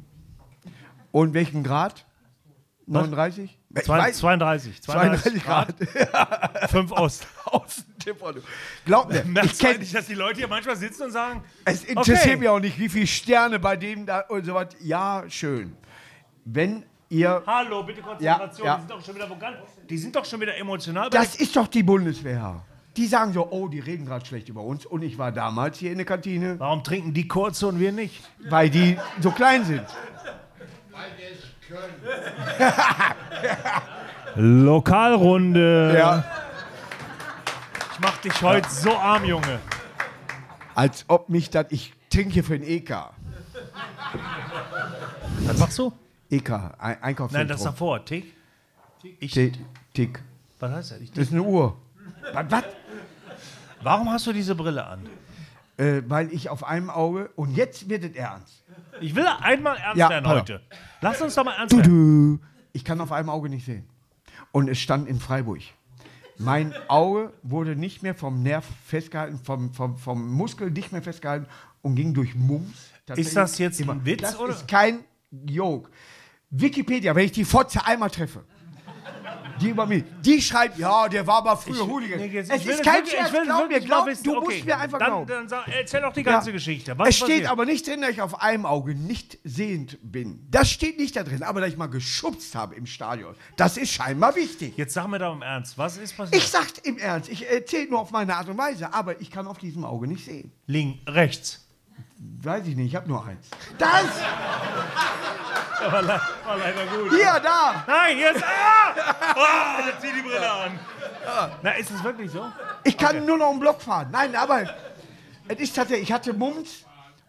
[1.10, 2.06] Und welchen Grad?
[2.86, 3.58] 39?
[3.74, 4.80] Ich Zwei- weiß- 32.
[4.82, 5.74] 32 Grad.
[6.70, 7.26] 5 Ost.
[7.46, 8.40] Außentipper, du.
[8.84, 11.42] Glaub mir, ich Merkst du kenn, eigentlich, dass die Leute hier manchmal sitzen und sagen,
[11.64, 12.36] es interessiert Okay.
[12.36, 14.68] mich auch nicht, wie viele Sterne bei dem da und so was.
[14.80, 15.76] Ja, schön.
[16.44, 17.42] Wenn ihr.
[17.44, 18.76] hallo, bitte Konzentration, Ja, ja.
[18.76, 19.56] die sind doch schon wieder wo ganz,
[19.88, 21.10] die sind doch schon wieder emotional.
[21.10, 22.62] Das ist doch die Bundeswehr.
[22.96, 24.86] Die sagen so, oh, die reden gerade schlecht über uns.
[24.86, 28.22] Und ich war damals hier in der Kantine, Warum trinken die kurze und wir nicht?
[28.48, 29.84] weil die so klein sind.
[34.36, 35.94] Lokalrunde.
[35.96, 36.24] Ja.
[37.92, 39.58] Ich mach dich heute so arm, Junge.
[40.74, 41.66] Als ob mich das.
[41.70, 42.90] Ich trinke für den EK.
[45.44, 45.92] Was machst du?
[46.30, 47.28] EK, ein Einkaufszentrum.
[47.32, 48.04] Nein, das davor.
[48.04, 48.34] Tick?
[49.20, 49.54] Ich, Tick.
[49.94, 50.22] Tick.
[50.58, 51.00] was heißt das?
[51.00, 51.76] Ich, Das ist eine Uhr.
[52.32, 52.46] Was?
[52.50, 52.64] was?
[53.82, 55.06] warum hast du diese Brille an?
[55.76, 57.30] Äh, weil ich auf einem Auge.
[57.36, 58.64] Und jetzt wird es ernst.
[59.00, 60.32] Ich will einmal ernst Ja, werden auf.
[60.40, 60.60] heute.
[61.02, 62.40] Lass uns doch mal ernst werden.
[62.72, 63.86] Ich kann auf einem Auge nicht sehen.
[64.52, 65.60] Und es stand in Freiburg.
[66.38, 71.46] Mein Auge wurde nicht mehr vom Nerv festgehalten, vom, vom, vom Muskel nicht mehr festgehalten
[71.82, 72.90] und ging durch Mumps.
[73.16, 74.52] Ist das jetzt ein Witz, Das oder?
[74.52, 75.88] ist kein Joke.
[76.50, 78.44] Wikipedia, wenn ich die Fotze einmal treffe,
[79.60, 82.18] die über mich, die schreibt, ja, der war mal früher Hooligan.
[82.18, 83.88] Nee, jetzt- es ich will ist das kein wirklich- Scherz, ich will glaub mir, wirklich
[83.88, 84.24] mal glaub, wissen.
[84.24, 85.26] du Okay, musst mir einfach dann, glauben.
[85.28, 86.52] Dann sag, erzähl doch die ganze Ja.
[86.52, 86.98] Geschichte.
[86.98, 87.50] Was es steht passiert?
[87.50, 90.46] aber nicht drin, dass ich auf einem Auge nicht sehend bin.
[90.50, 93.34] Das steht nicht da drin, aber dass ich mal geschubst habe im Stadion.
[93.56, 94.74] Das ist scheinbar wichtig.
[94.76, 96.42] Jetzt sag mir doch im Ernst, was ist passiert?
[96.42, 99.46] Ich sag's im Ernst, ich erzähle nur auf meine Art und Weise, aber ich kann
[99.46, 100.52] auf diesem Auge nicht sehen.
[100.66, 101.65] Link, rechts.
[102.18, 103.46] Weiß ich nicht, ich habe nur eins.
[103.78, 104.04] Das!
[105.90, 107.10] War, le war leider gut.
[107.10, 107.84] Hier, da!
[107.86, 108.42] Nein, jetzt.
[108.42, 108.94] Ah!
[109.36, 110.78] Ah, jetzt zieh die Brille an.
[111.62, 112.46] Na, ist es wirklich so?
[112.82, 114.08] Ich kann nur noch einen Block fahren.
[114.10, 114.62] Nein, aber
[115.48, 116.84] es ist tatsächlich, ich hatte Mumps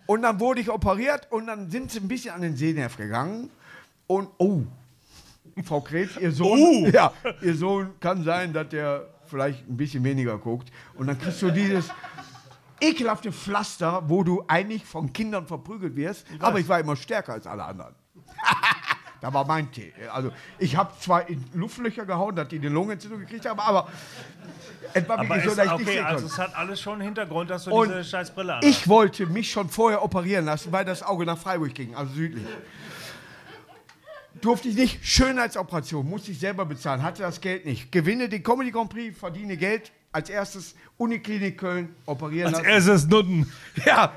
[0.06, 3.50] und dann wurde ich operiert und dann sind sie ein bisschen an den Sehnerv gegangen
[4.08, 4.64] und oh,
[5.64, 6.88] Frau Krebs, ihr Sohn, Oh.
[6.94, 11.42] ja, ihr Sohn kann sein, dass der vielleicht ein bisschen weniger guckt und dann kriegst
[11.42, 11.90] du dieses
[12.80, 17.48] ekelhafte Pflaster, wo du eigentlich von Kindern verprügelt wirst, aber ich war immer stärker als
[17.48, 17.96] alle anderen.
[19.20, 19.94] Da war mein Tee.
[20.14, 23.88] Also ich habe zwar in Luftlöcher gehauen, dass die eine Lungenentzündung gekriegt haben, aber
[24.94, 26.34] es war wirklich so, dass ich nicht okay, sehen also konnte.
[26.34, 29.26] es hat alles schon einen Hintergrund, dass du Und diese scheiß Brille an Ich wollte
[29.26, 32.46] mich schon vorher operieren lassen, weil das Auge nach Freiburg ging, also südlich.
[34.42, 35.04] Durfte ich nicht.
[35.04, 37.92] Schönheitsoperation, musste ich selber bezahlen, hatte das Geld nicht.
[37.92, 39.92] Gewinne den Comedy Grand Prix, verdiene Geld.
[40.12, 42.70] Als erstes Uniklinik Köln, operieren Als lassen.
[42.70, 43.52] erstes Nutten.
[43.86, 44.12] Ja,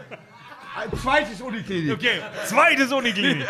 [0.76, 1.92] ein zweites Uniklinik.
[1.94, 3.46] Okay, zweites Uniklinik.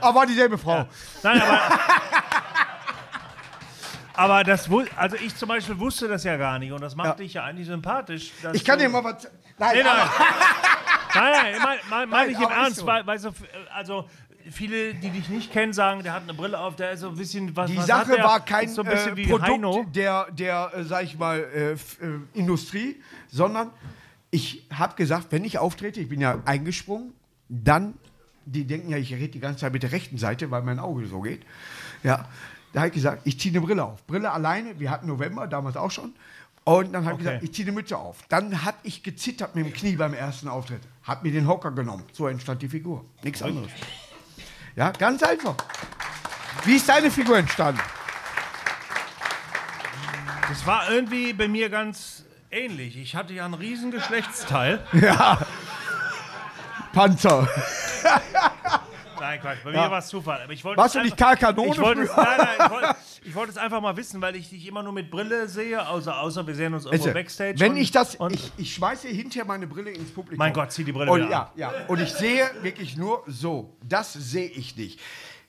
[0.00, 0.86] Aber war dieselbe Frau.
[1.22, 1.60] Nein, aber.
[4.14, 7.14] aber das also ich zum Beispiel wusste das ja gar nicht und das macht Ja.
[7.14, 8.32] dich ja eigentlich sympathisch.
[8.54, 9.28] Ich kann du- dir mal was.
[9.58, 10.08] Nein, Nee, nein.
[11.14, 12.86] Nein, nein, mein, mein, mein ich im Ernst, so.
[12.86, 13.32] weil, weil so,
[13.74, 14.08] also
[14.50, 17.16] viele, die dich nicht kennen, sagen, der hat eine Brille auf, der ist so ein
[17.16, 17.70] bisschen was.
[17.70, 19.84] Die was Sache war kein so äh, Produkt Heino.
[19.94, 21.76] der, der äh, sag ich mal, äh, äh,
[22.34, 22.96] Industrie,
[23.28, 23.70] sondern
[24.30, 27.12] ich habe gesagt, wenn ich auftrete, ich bin ja eingesprungen,
[27.48, 27.94] dann,
[28.44, 31.06] die denken ja, ich rede die ganze Zeit mit der rechten Seite, weil mein Auge
[31.06, 31.42] so geht.
[32.02, 32.28] Ja,
[32.72, 34.06] da habe ich gesagt, ich ziehe eine Brille auf.
[34.06, 36.12] Brille alleine, wir hatten November, damals auch schon.
[36.64, 37.24] Und dann habe ich Okay.
[37.36, 38.18] gesagt, ich ziehe eine Mütze auf.
[38.28, 40.80] Dann habe ich gezittert mit dem Knie beim ersten Auftritt.
[41.04, 42.02] Habe mir den Hocker genommen.
[42.12, 43.04] So entstand die Figur.
[43.22, 43.70] Nichts anderes.
[44.76, 45.54] Ja, ganz einfach.
[46.64, 47.80] Wie ist deine Figur entstanden?
[50.48, 52.96] Das war irgendwie bei mir ganz ähnlich.
[52.98, 54.86] Ich hatte ja einen riesen Geschlechtsteil.
[56.92, 57.48] Panzer.
[59.36, 59.64] Nein, Quatsch.
[59.64, 59.84] Bei Ja.
[59.84, 60.40] mir war es Zufall.
[60.42, 62.48] Aber ich wollte Warst es du nicht einfach- Karl Kanone Ich wollte es, nein, nein,
[62.64, 65.48] ich wollte, ich wollte es einfach mal wissen, weil ich dich immer nur mit Brille
[65.48, 67.58] sehe, außer, außer wir sehen uns irgendwo du, Backstage.
[67.60, 70.38] Wenn und- ich das, und, ich, ich schmeiße hinterher meine Brille ins Publikum.
[70.38, 71.52] Mein Gott, zieh die Brille und, wieder ja, ab.
[71.56, 71.72] ja.
[71.88, 73.76] Und ich sehe wirklich nur so.
[73.82, 75.00] Das sehe ich nicht.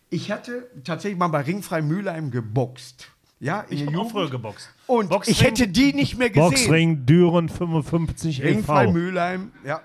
[0.09, 3.09] Ich hatte tatsächlich mal bei Ringfrei Mülheim geboxt.
[3.39, 4.69] Ja, in ich habe auch früher geboxt.
[4.87, 6.49] Und Boxring- ich hätte die nicht mehr gesehen.
[6.49, 8.93] Boxring Düren 55 Ringfrei e.V.
[8.93, 9.81] Mülheim, ja.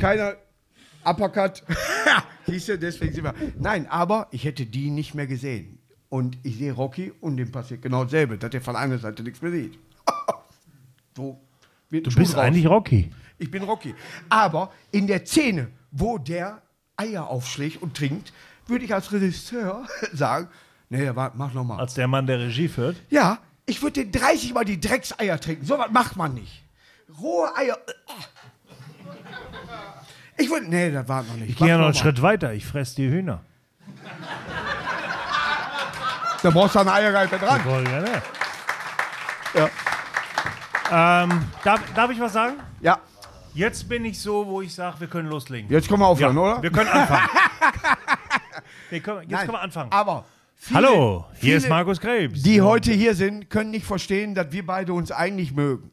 [0.00, 0.36] Keiner
[1.08, 1.62] Uppercut.
[2.46, 3.34] Siehst du, deswegen sind wir.
[3.58, 5.78] Nein, aber ich hätte die nicht mehr gesehen.
[6.08, 9.42] Und ich sehe Rocky und dem passiert genau dasselbe, dass der von einer Seite nichts
[9.42, 9.78] mehr sieht.
[11.16, 11.38] so
[11.90, 12.40] Du Schuh bist draus.
[12.44, 13.10] eigentlich Rocky.
[13.38, 13.94] Ich bin Rocky.
[14.28, 16.60] Aber in der Szene, wo der
[16.96, 18.32] Eier aufschlägt und trinkt,
[18.66, 20.48] würde ich als Regisseur sagen,
[20.90, 21.80] nee, warte, mach nochmal.
[21.80, 22.96] Als der Mann, der Regie führt.
[23.10, 25.64] Ja, ich würde den 30 Mal die Dreckseier trinken.
[25.64, 26.62] So was macht man nicht.
[27.20, 27.78] Rohe Eier.
[30.38, 30.66] Ich würde.
[30.68, 31.50] Nee, das war noch nicht.
[31.50, 31.94] Ich gehe ja noch einen.
[31.94, 32.52] Schritt weiter.
[32.52, 33.40] Ich fresse die Hühner.
[36.42, 37.60] Da brauchst du eine Eierreife dran.
[37.66, 38.22] Ja, ne?
[39.54, 41.24] Ja.
[41.24, 42.54] Ähm, darf, darf ich was sagen?
[42.80, 42.98] Ja,
[43.58, 45.68] Jetzt bin ich so, wo ich sage, wir können loslegen.
[45.68, 46.62] jetzt können wir aufhören, oder?
[46.62, 47.28] Wir können anfangen.
[48.90, 49.90] wir können, jetzt Nein, können wir anfangen.
[49.90, 50.24] Aber.
[50.54, 52.42] Viele, Hallo, hier viele, ist Markus Krebs.
[52.42, 55.90] Die heute hier sind, können nicht verstehen, dass wir beide uns eigentlich mögen.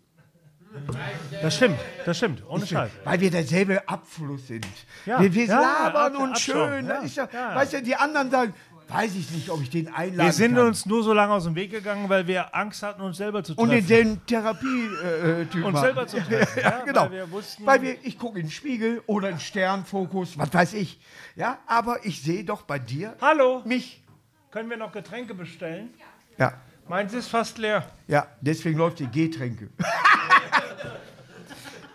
[1.41, 2.43] Das stimmt, das stimmt.
[2.47, 2.91] Ohne Scheiß.
[3.03, 4.65] Weil wir derselbe Abfluss sind.
[5.05, 5.21] Ja.
[5.21, 6.88] Wir, wir Ja, labern Ab- und schön.
[6.88, 7.55] ja, ist ja, ja.
[7.55, 8.53] Weißt du, die anderen sagen,
[8.88, 10.67] weiß ich nicht, ob ich den einladen Wir sind kann.
[10.67, 13.53] uns nur so lange aus dem Weg gegangen, weil wir Angst hatten, uns selber zu
[13.55, 13.63] treffen.
[13.69, 17.01] und denselben Therapie-Typ Uns selber zu treffen, ja, ja, genau.
[17.03, 20.73] weil wir wussten- Weil wir, ich gucke in den Spiegel oder in Sternfokus, was weiß
[20.73, 20.99] ich.
[21.35, 24.03] Ja, aber ich sehe doch bei dir Hallo, mich.
[24.51, 25.89] können wir noch Getränke bestellen?
[26.38, 26.53] Ja,
[26.87, 27.89] Meins ist fast leer.
[28.07, 29.69] ja, deswegen läuft die Getränke.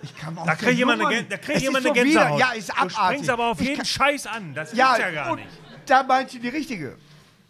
[0.02, 2.40] ich kann auch Da kriegt jemand eine, da kriegt jemand eine Gänsehaut.
[2.40, 2.96] Ja, ist du abartig.
[2.98, 4.54] springst aber auf Ich jeden kann- Scheiß an.
[4.54, 5.48] Das Ja, gibt's ja gar nicht.
[5.86, 6.96] da meinst du die richtige.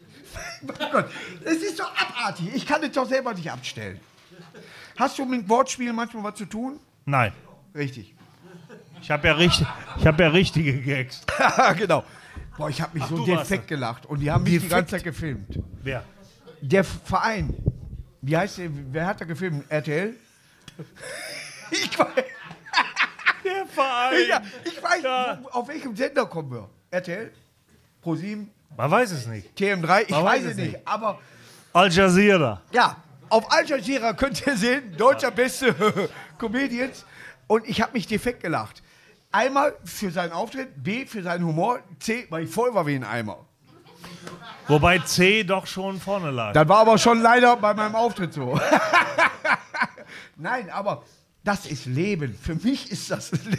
[0.62, 1.10] mein Gott,
[1.44, 2.50] es ist so abartig.
[2.54, 4.00] Ich kann es doch selber nicht abstellen.
[4.98, 6.78] Hast du mit Wortspielen manchmal was zu tun?
[7.06, 7.32] Nein.
[7.74, 8.14] Richtig.
[9.00, 9.66] Ich habe ja, richtig,
[9.98, 11.22] ich hab ja richtige Gags.
[11.78, 12.04] genau.
[12.58, 14.90] Boah, ich habe mich so du warst defekt gelacht und die haben mich die ganze
[14.90, 15.58] Zeit gefilmt.
[15.82, 16.04] Wer?
[16.62, 17.54] Der Verein,
[18.22, 19.64] wie heißt der, wer hat da gefilmt?
[19.70, 20.14] RTL?
[21.70, 22.08] ich weiß,
[23.44, 24.28] Der Verein.
[24.28, 25.40] ja, ich weiß Ja.
[25.52, 26.68] auf welchem Sender kommen wir?
[26.90, 27.32] RTL?
[28.04, 28.46] Pro7?
[28.76, 29.58] Man weiß es nicht.
[29.58, 30.02] TM3?
[30.04, 30.88] Ich Man weiß es nicht, nicht.
[30.88, 31.18] aber
[31.72, 32.62] Al Jazeera.
[32.72, 32.96] Ja,
[33.28, 35.74] auf Al Jazeera könnt ihr sehen, deutscher beste
[36.38, 37.04] Comedians.
[37.46, 38.82] Und ich habe mich defekt gelacht.
[39.32, 43.04] Einmal für seinen Auftritt, B für seinen Humor, C, weil ich voll war wie ein
[43.04, 43.44] Eimer.
[44.68, 46.52] Wobei C doch schon vorne lag.
[46.52, 48.58] Das war aber schon leider bei meinem Auftritt so.
[50.36, 51.02] Nein, aber
[51.44, 52.34] das ist Leben.
[52.40, 53.58] Für mich ist das Leben.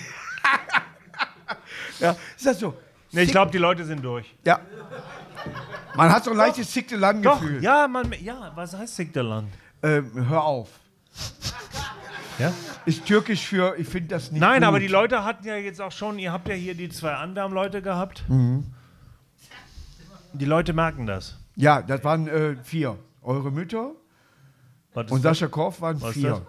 [1.99, 2.77] ja, ist das so?
[3.11, 4.33] Nee, ich glaube, die Leute sind durch.
[4.45, 4.61] Ja.
[5.95, 7.61] Man hat so ein leichtes Doch, Sickte-Land-Gefühl.
[7.61, 9.49] ja, man, ja, was heißt Sigdeland?
[9.83, 10.69] Ähm, hör auf.
[12.39, 12.53] Ja?
[12.85, 14.67] Ist türkisch für, ich finde das nicht Nein, gut.
[14.67, 17.81] aber die Leute hatten ja jetzt auch schon, ihr habt ja hier die zwei Anwärmleute
[17.81, 18.23] gehabt.
[18.29, 18.65] Mhm.
[20.33, 21.37] Die Leute merken das.
[21.55, 22.97] Ja, das waren äh, vier.
[23.21, 23.91] Eure Mütter
[24.93, 25.21] und?
[25.21, 26.45] Sascha Korf waren Was vier.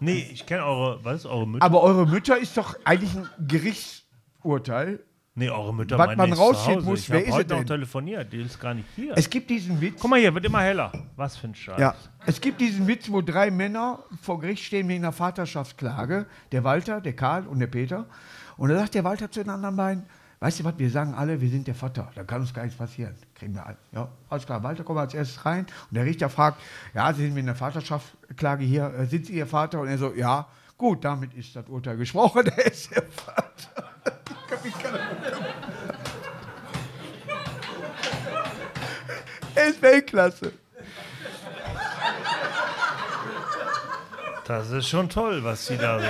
[0.00, 1.64] Nee, ich kenne eure, was ist eure Mütter?
[1.64, 5.00] Aber eure Mütter ist doch eigentlich ein Gerichtsurteil.
[5.34, 6.80] nee, eure Mütter was man Hause.
[6.80, 7.66] muss, ich wer ist heute es noch denn?
[7.66, 9.12] telefoniert, die ist gar nicht hier.
[9.16, 9.98] Es gibt diesen Witz.
[10.00, 10.92] Guck mal hier, wird immer heller.
[11.16, 11.78] Was für ein Scheiß.
[11.78, 11.94] Ja,
[12.26, 16.26] es gibt diesen Witz, wo drei Männer vor Gericht stehen wegen einer Vaterschaftsklage.
[16.50, 18.06] Der Walter, der Karl und der Peter.
[18.56, 20.04] Und da sagt der Walter zu den anderen beiden,
[20.42, 22.10] weißt du was, wir sagen alle, wir sind der Vater.
[22.16, 23.14] Da kann uns gar nichts passieren.
[23.36, 23.76] Kriegen wir alle.
[23.92, 24.60] Ja, alles klar.
[24.64, 26.60] Walter kommt als erstes rein und der Richter fragt,
[26.94, 28.92] ja, Sie sind wegen der Vaterschaftsklage hier.
[28.92, 29.80] Äh, Sind Sie Ihr Vater?
[29.80, 32.44] Und er so, ja, gut, damit ist das Urteil gesprochen.
[32.56, 33.88] Er ist der Vater.
[39.54, 40.52] Er ist Weltklasse.
[44.44, 46.06] Das ist schon toll, was sie da so.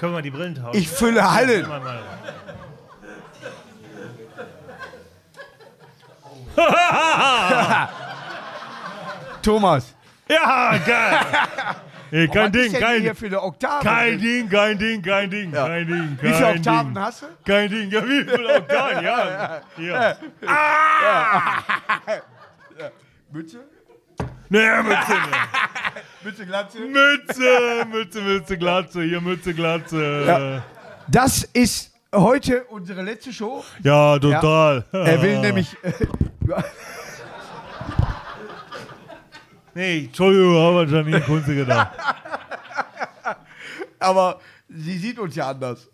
[0.00, 0.76] Können wir die Brillen tauschen?
[0.76, 1.68] Ich fülle Hallen.
[1.68, 2.00] Mal, mal.
[9.42, 9.94] Thomas.
[10.28, 11.18] Ja, geil.
[12.12, 13.02] Ey, kein Was Ding, kein,
[13.42, 13.82] Oktave?
[13.84, 15.66] kein Ding, kein Ding, kein Ding, Ja.
[15.66, 16.18] kein Ding.
[16.20, 17.02] Wie viele kein Oktaven Ding.
[17.02, 17.26] hast du?
[17.46, 19.02] Kein Ding, ja, wie viele Oktaven?
[19.04, 19.60] Ja.
[19.78, 20.16] ja.
[23.32, 23.60] Mütze?
[24.50, 25.14] Nee, Mütze,
[26.22, 26.78] Mütze, Glatze?
[26.80, 30.24] Mütze, Mütze, Mütze, Glatze, hier Mütze, Glatze.
[30.26, 30.62] Ja,
[31.08, 33.64] Das ist heute unsere letzte Show.
[34.18, 34.84] total.
[34.92, 35.74] Er will nämlich.
[39.74, 41.96] Nee, Entschuldigung, aber Janine Kunze gedacht.
[43.98, 45.88] aber sie sieht uns ja anders.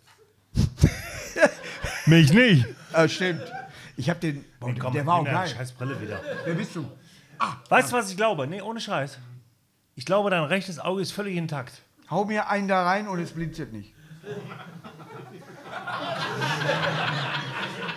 [2.05, 2.65] Mich nicht.
[2.91, 3.41] Äh, stimmt.
[3.95, 4.43] Ich hab den.
[4.59, 5.55] Boah, Komm, der war auch nimm deine geil.
[5.55, 6.19] scheiß Brille wieder.
[6.43, 6.89] Wer bist du?
[7.69, 8.47] Weißt du, was ich glaube?
[8.47, 9.17] Nee, ohne Scheiß.
[9.95, 11.81] Ich glaube, dein rechtes Auge ist völlig intakt.
[12.09, 13.93] Hau mir einen da rein und es blinzelt nicht.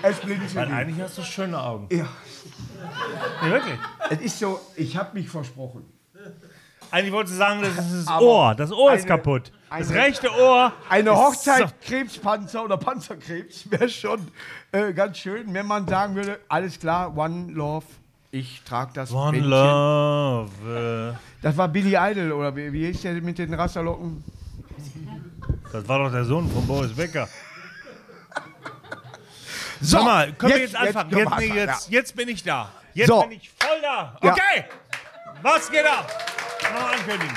[0.03, 1.89] Es blinzelt Weil eigentlich hast du schöne Augen.
[1.91, 2.07] Ja,
[3.43, 3.79] Nee, wirklich.
[4.11, 5.85] es ist so, ich habe mich versprochen.
[6.91, 8.55] Eigentlich wolltest du sagen, das ist das Aber Ohr.
[8.55, 9.51] Das Ohr ist eine- kaputt.
[9.71, 10.73] Das eine- rechte Ohr.
[10.91, 14.21] Eine Hochzeit Krebspanzer oder Panzerkrebs wäre schon
[14.73, 17.87] äh, ganz schön, wenn man sagen würde, alles klar, One Love,
[18.31, 19.11] ich trage das.
[19.13, 19.51] One Bändchen.
[19.51, 21.17] Love.
[21.41, 24.23] Das war Billy Idol oder wie, wie hieß der mit den Rasterlocken?
[25.73, 27.27] Das war doch der Sohn von Boris Becker.
[29.83, 31.11] So, Sag mal, können wir jetzt- jetzt anfangen?
[31.11, 32.71] jetzt Jetzt, nee, jetzt, jetzt bin ich da.
[32.95, 33.23] Jetzt So.
[33.23, 34.17] bin ich voll da.
[34.23, 34.31] Ja.
[34.33, 34.65] Okay.
[35.43, 36.09] Was geht ab?
[36.73, 37.37] Noch ankündigen.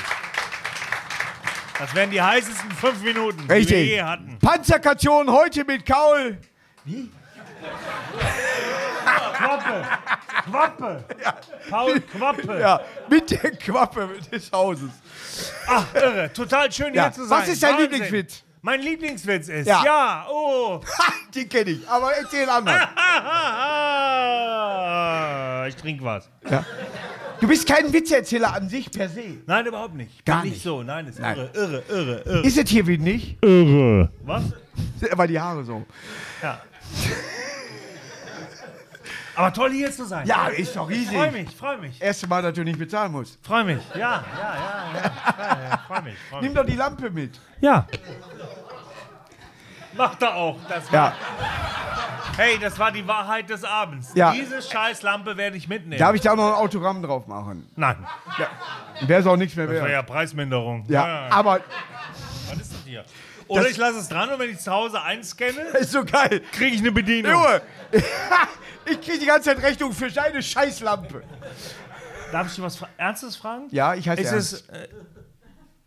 [1.79, 3.87] Das wären die heißesten fünf Minuten, die wir Richtig.
[3.89, 4.37] je hatten.
[4.39, 6.37] Panzerkation heute mit Kaul.
[9.33, 9.83] Quappe.
[10.45, 11.03] Quappe.
[11.69, 12.59] Paul Quappe.
[12.59, 12.79] Ja,
[13.09, 14.89] mit der Quappe des Hauses.
[15.67, 16.31] Ach, irre.
[16.31, 17.03] Total schön Ja.
[17.05, 17.41] hier zu sein.
[17.41, 17.77] Was ist dein.
[17.79, 18.43] Lieblingswitz?
[18.65, 19.83] Mein Lieblingswitz ist, Ja.
[19.85, 20.81] ja, oh.
[21.35, 22.75] Den kenne ich, aber erzähl anders.
[25.69, 26.27] ich trinke was.
[27.39, 29.37] Du bist kein Witzeerzähler an sich per se.
[29.45, 30.09] Nein, überhaupt nicht.
[30.17, 30.63] Ich Gar bin nicht.
[30.63, 30.81] so.
[30.81, 31.37] Nein, ist Nein.
[31.37, 32.41] irre, irre, irre, irre.
[32.47, 33.37] Ist es hier wie nicht?
[33.43, 34.09] Irre.
[34.23, 34.45] Was?
[35.11, 35.85] Aber die Haare so.
[36.41, 36.59] Ja.
[39.35, 40.25] Aber toll hier zu sein.
[40.27, 41.15] Ja, ist doch riesig.
[41.15, 42.01] Freu mich, freu mich.
[42.01, 43.37] Erste Mal, dass du nicht bezahlen musst.
[43.45, 43.81] Freu mich.
[43.93, 44.55] Ja, ja, ja,
[44.93, 45.55] ja.
[45.55, 46.61] ja, ja freu mich, freu Nimm mich.
[46.61, 47.39] doch die Lampe mit.
[47.61, 47.85] Ja.
[49.97, 50.57] Macht er auch.
[50.67, 51.13] Das war, Ja,
[52.37, 54.11] Hey, das war die Wahrheit des Abends.
[54.13, 54.33] Ja.
[54.33, 55.97] Diese Scheißlampe werde ich mitnehmen.
[55.99, 57.65] darf ich da noch ein Autogramm drauf machen?
[57.77, 57.95] Nein.
[58.37, 58.47] Ja.
[59.07, 59.91] Wäre es auch nichts mehr Das war wert.
[59.93, 60.83] ja Preisminderung.
[60.89, 61.61] Ja, aber
[62.49, 63.05] Was ist das hier?
[63.47, 66.41] Oder Das- ich lasse es dran und wenn ich zu Hause einscanne, ist so geil.
[66.51, 67.31] kriege ich eine Bedienung.
[67.33, 67.61] Junge,
[68.85, 71.23] ich kriege die ganze Zeit Rechnung für deine Scheißlampe.
[72.31, 73.67] Darf ich dir was Ernstes fragen?
[73.71, 74.53] Ja, ich heiße Ist Ernst.
[74.53, 74.87] es, äh,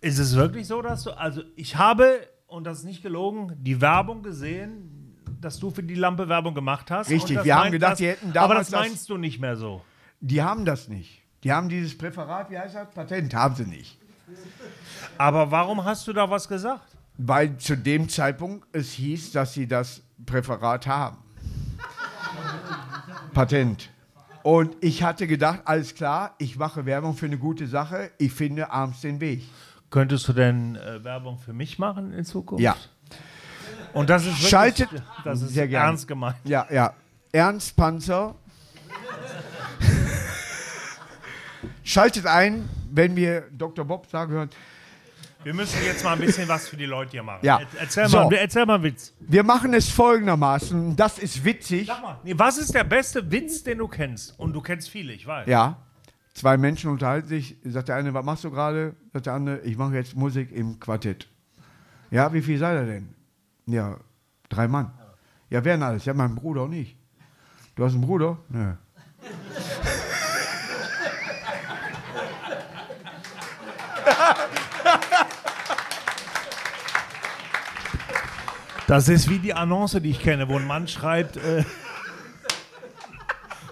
[0.01, 3.81] ist es wirklich so, dass du, also ich habe, und das ist nicht gelogen, die
[3.81, 7.11] Werbung gesehen, dass du für die Lampe Werbung gemacht hast.
[7.11, 9.41] Richtig, das wir haben gedacht, das, die hätten Aber damals das das- meinst du nicht
[9.41, 9.83] mehr so.
[10.21, 11.23] Die haben das nicht.
[11.45, 12.91] Die haben dieses Präparat, wie heißt das?
[12.91, 13.99] Patent, haben sie nicht.
[15.17, 16.97] Aber warum hast du da was gesagt?
[17.19, 21.19] Weil zu dem Zeitpunkt es hieß, dass sie das Präparat haben.
[23.35, 23.91] Patent.
[24.45, 28.71] Und ich hatte gedacht, alles klar, ich mache Werbung für eine gute Sache, ich finde
[28.71, 29.43] abends den Weg.
[29.91, 32.63] Könntest du denn äh, Werbung für mich machen in Zukunft?
[32.63, 32.77] Ja.
[33.95, 35.87] Und das ist wirklich, Schaltet- das ist Sehr gerne.
[35.89, 36.37] ernst gemeint.
[36.45, 36.95] Ja, ja.
[37.33, 38.35] Ernst Panzer.
[41.83, 43.85] Schaltet ein, wenn wir Dr.
[43.85, 44.51] Bob sagen hören.
[45.45, 47.45] Wir müssen jetzt mal ein bisschen was für die Leute hier machen.
[47.45, 47.61] Ja.
[47.61, 48.25] Er- Erzähl, So.
[48.25, 49.15] mal, erzähl mal einen Witz.
[49.21, 51.87] Wir machen es folgendermaßen, das ist witzig.
[51.87, 54.39] Sag mal, nee, was ist der beste Witz, den du kennst?
[54.39, 55.47] Und du kennst viele, ich weiß.
[55.47, 55.77] Ja.
[56.35, 58.95] Zwei Menschen unterhalten sich, sagt der eine, was machst du gerade?
[59.13, 61.29] Sagt der andere, ich mache jetzt Musik im Quartett.
[62.11, 63.15] Ja, wie viel seid ihr denn?
[63.67, 63.97] Ja,
[64.49, 64.91] drei Mann.
[65.51, 66.05] Ja, wer denn alles?
[66.05, 66.97] Ja, mein Bruder und ich.
[67.77, 68.39] Du hast einen Bruder?
[68.49, 68.73] Nö.
[78.89, 81.63] Das ist wie die Annonce, die ich kenne, wo ein Mann schreibt, äh,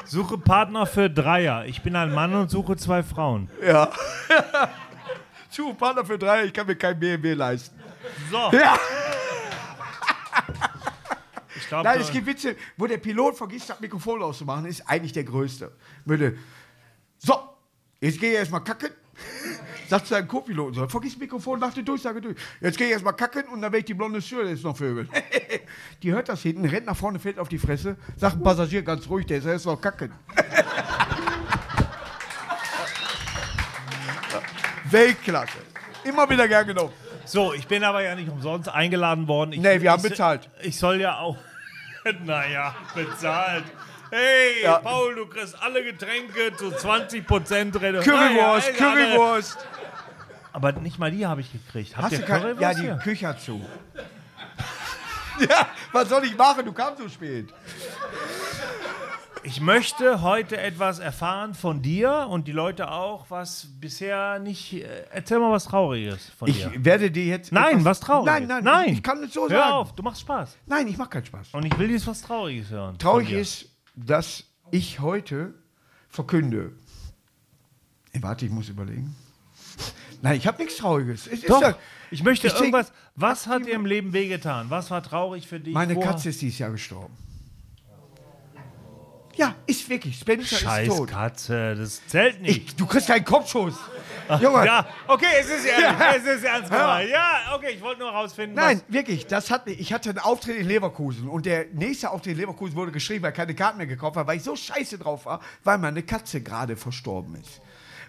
[0.05, 1.65] suche Partner für Dreier.
[1.65, 3.49] Ich bin ein Mann und suche zwei Frauen.
[3.67, 3.91] Ja.
[5.49, 7.81] Zu, Partner für drei, ich kann mir kein BMW leisten.
[8.31, 8.51] So.
[8.53, 8.79] Ja.
[11.57, 15.15] Ich glaube, Nein, es gibt Witze, wo der Pilot vergisst, das Mikrofon auszumachen, ist eigentlich
[15.15, 15.73] der Größte.
[16.05, 16.37] Würde,
[17.17, 17.35] so,
[18.03, 18.91] jetzt gehe ich erstmal kacken.
[19.89, 22.37] Sagt sein Co-Pilot, so, vergiss das Mikrofon, nach der Durchsage durch.
[22.61, 25.09] Jetzt gehe ich erstmal kacken und dann werde ich die blonde Stewardess noch vögeln.
[26.03, 29.09] die hört das hinten, rennt nach vorne, fällt auf die Fresse, sagt ein Passagier ganz
[29.09, 30.13] ruhig, der ist erst noch kacken.
[34.91, 35.59] Weltklasse.
[36.05, 36.93] Immer wieder gern genommen.
[37.25, 39.53] so, ich bin aber ja nicht umsonst eingeladen worden.
[39.53, 40.49] Ich, Nee, wir haben ich, bezahlt.
[40.63, 41.37] Ich soll ja auch.
[42.25, 43.65] naja, bezahlt.
[44.11, 44.79] Hey, Ja.
[44.79, 48.17] Paul, du kriegst alle Getränke zu 20% Reduktion.
[48.17, 48.95] Currywurst, egal.
[48.95, 49.59] Currywurst.
[50.53, 51.97] Aber nicht mal die habe ich gekriegt.
[51.97, 52.97] Habt Hast ihr du Currywurst ja, die hier?
[53.03, 53.61] Küche hat zu.
[55.41, 56.65] ja, was soll ich machen?
[56.65, 57.53] Du kamst so spät.
[59.43, 64.73] Ich möchte heute etwas erfahren von dir und die Leute auch, was bisher nicht.
[64.73, 66.85] Äh, erzähl mal was Trauriges von Ich dir.
[66.85, 67.53] werde dir jetzt.
[67.53, 68.33] Nein, etwas- was Trauriges.
[68.33, 68.89] Nein, nein, nein.
[68.89, 69.73] Ich, ich kann es so Hör sagen.
[69.73, 70.57] auf, du machst Spaß.
[70.67, 71.49] Nein, ich mache keinen Spaß.
[71.53, 72.99] Und ich will jetzt was Trauriges hören.
[72.99, 73.41] Traurig von dir.
[73.43, 73.67] ist,
[73.97, 75.55] dass ich heute
[76.09, 76.73] verkünde.
[78.13, 79.15] Ey, warte, ich muss überlegen.
[80.23, 81.27] Nein, ich habe nichts Trauriges.
[81.27, 81.77] Es ist Doch, ja-
[82.11, 82.93] ich möchte Ich irgendwas.
[83.15, 84.71] Was hat dir im Leben wehgetan?
[84.71, 85.75] Was war traurig für dich?
[85.75, 87.15] Meine Katze ist dieses Jahr gestorben.
[89.37, 90.19] Ja, ist wirklich.
[90.19, 91.11] Spencer Scheiß ist tot.
[91.11, 92.69] Katze, das zählt nicht.
[92.69, 93.75] Ich, du kriegst keinen Kopfschuss.
[94.41, 96.15] Junge, ja, okay, es ist ehrlich, Ja.
[96.17, 97.11] es ist ernst gemeint.
[97.11, 100.67] Ja, okay, ich wollte nur rausfinden, Nein, wirklich, das hat ich hatte einen Auftritt in
[100.67, 104.27] Leverkusen und der nächste Auftritt in Leverkusen wurde geschrieben, weil keine Karten mehr gekauft haben,
[104.27, 107.61] weil ich so scheiße drauf war, weil meine Katze gerade verstorben ist.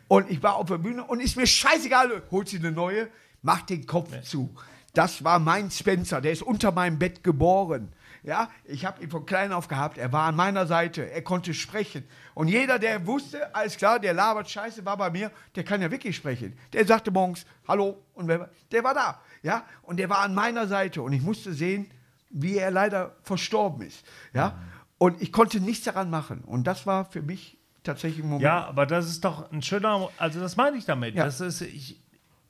[0.08, 3.10] Und ich war auf der Bühne und ist mir scheißegal, holt sie eine neue,
[3.42, 4.56] macht den Kopf zu.
[4.94, 7.92] Das war mein Spencer, der ist unter meinem Bett geboren.
[8.28, 11.54] Ja, ich habe ihn von klein auf gehabt, er war an meiner Seite, er konnte
[11.54, 12.04] sprechen.
[12.34, 15.90] Und jeder, der wusste, alles klar, der labert Scheiße, war bei mir, der kann ja
[15.90, 16.60] wirklich sprechen.
[16.74, 19.22] Der sagte morgens, hallo, und wer, der war da.
[19.44, 21.90] Ja, und der war an meiner Seite und ich musste sehen,
[22.30, 24.06] wie er leider verstorben ist.
[24.34, 24.60] Ja,
[24.98, 26.42] und ich konnte nichts daran machen.
[26.42, 28.44] Und das war für mich tatsächlich ein Moment.
[28.44, 31.16] Ja, aber das ist doch ein schöner, also das meine ich damit.
[31.16, 31.24] Ja.
[31.24, 32.04] Das ist, ich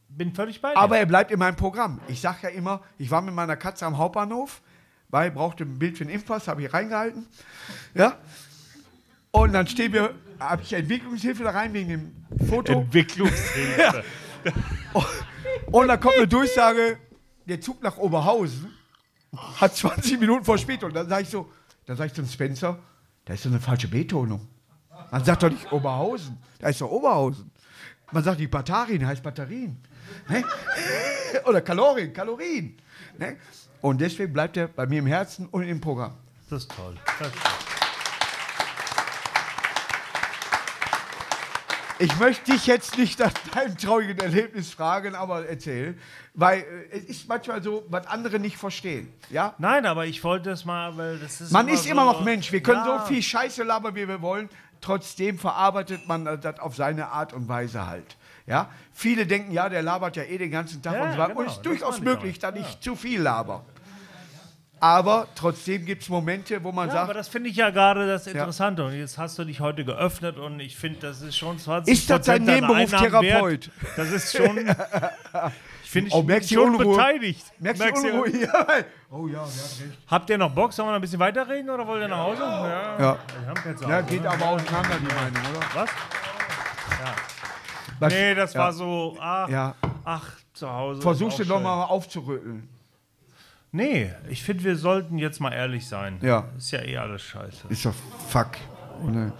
[0.09, 0.78] bin völlig bei dir.
[0.78, 2.01] Aber er bleibt in meinem Programm.
[2.07, 4.63] Ich sage ja immer, ich war mit meiner Katze am Hauptbahnhof,
[5.10, 7.28] weil ich brauchte ein Bild für den Impfpass, habe ich reingehalten.
[7.93, 8.18] Ja.
[9.32, 12.74] Und dann stehen wir, habe ich Entwicklungshilfe da rein wegen dem Foto.
[12.74, 14.03] Entwicklungshilfe.
[15.72, 16.97] Und dann kommt eine Durchsage,
[17.45, 18.74] der Zug nach Oberhausen
[19.60, 20.93] hat 20 Minuten Verspätung.
[20.93, 21.51] Dann sage ich so,
[21.86, 22.80] dann sage ich zum Spencer,
[23.26, 24.47] da ist so eine falsche Betonung.
[25.12, 27.51] Man sagt doch nicht Oberhausen, da ist doch Oberhausen.
[28.12, 29.82] Man sagt nicht Batterien, heißt Batterien.
[30.30, 30.43] Ne?
[31.45, 32.78] Oder Kalorien, Kalorien.
[33.18, 33.38] Ne?
[33.82, 36.13] Und deswegen bleibt er bei mir im Herzen und im Programm.
[36.49, 36.95] Das ist toll.
[37.19, 37.51] Das ist toll.
[41.99, 45.97] Ich möchte dich jetzt nicht nach deinem traurigen Erlebnis fragen, aber erzähl.
[46.36, 46.59] Weil
[46.91, 49.11] äh, es ist manchmal so, was andere nicht verstehen.
[49.32, 49.55] Ja?
[49.57, 51.51] Nein, aber ich wollte es mal, weil das ist.
[51.51, 52.51] Man ist so- immer noch Mensch.
[52.51, 52.99] Wir können Ja.
[52.99, 54.47] so viel Scheiße labern, wie wir wollen.
[54.80, 58.15] Trotzdem verarbeitet man das auf seine Art und Weise halt.
[58.48, 58.70] Ja?
[58.93, 61.28] Viele denken, ja, der labert ja eh den ganzen Tag Ja, und so weiter.
[61.30, 63.64] genau, und es ist durchaus möglich, dass ich zu viel laber.
[64.80, 68.06] Aber trotzdem gibt es Momente, wo man Ja, sagt, aber das finde ich ja gerade
[68.08, 68.86] das Interessante.
[68.86, 72.08] Und jetzt hast du dich heute geöffnet und ich finde, das ist schon 20 Ist
[72.10, 73.02] das dein Nebenberuf, wert.
[73.02, 73.72] Therapeut?
[73.95, 74.58] Das ist schon.
[75.84, 76.98] Ich finde, ich Oh, bin merkst schon Unruhe?
[76.98, 77.45] beteiligt.
[77.60, 78.30] merkst du Unruhe?
[78.41, 78.68] Ja.
[79.10, 79.98] Oh ja, der hat recht.
[80.08, 80.74] Habt ihr noch Bock?
[80.74, 82.41] Sollen wir noch ein bisschen weiterreden oder wollt ihr nach Hause?
[82.41, 83.00] Ja.
[83.00, 83.18] Ja.
[83.88, 84.30] Ja, auch, geht ne?
[84.30, 85.66] aber auseinander, die Meinung, oder?
[85.76, 85.89] Was?
[88.00, 88.60] Was- Nee, das ja.
[88.62, 89.18] war so.
[89.20, 89.76] Ach, Ja.
[90.04, 91.02] ach zu Hause.
[91.02, 92.68] Versuchst du nochmal aufzurütteln.
[93.72, 96.18] Nee, ich finde, wir sollten jetzt mal ehrlich sein.
[96.22, 96.48] Ja.
[96.58, 97.68] Ist ja eh alles scheiße.
[97.70, 97.93] Ist doch
[98.30, 98.52] fuck.
[99.04, 99.34] Ohne,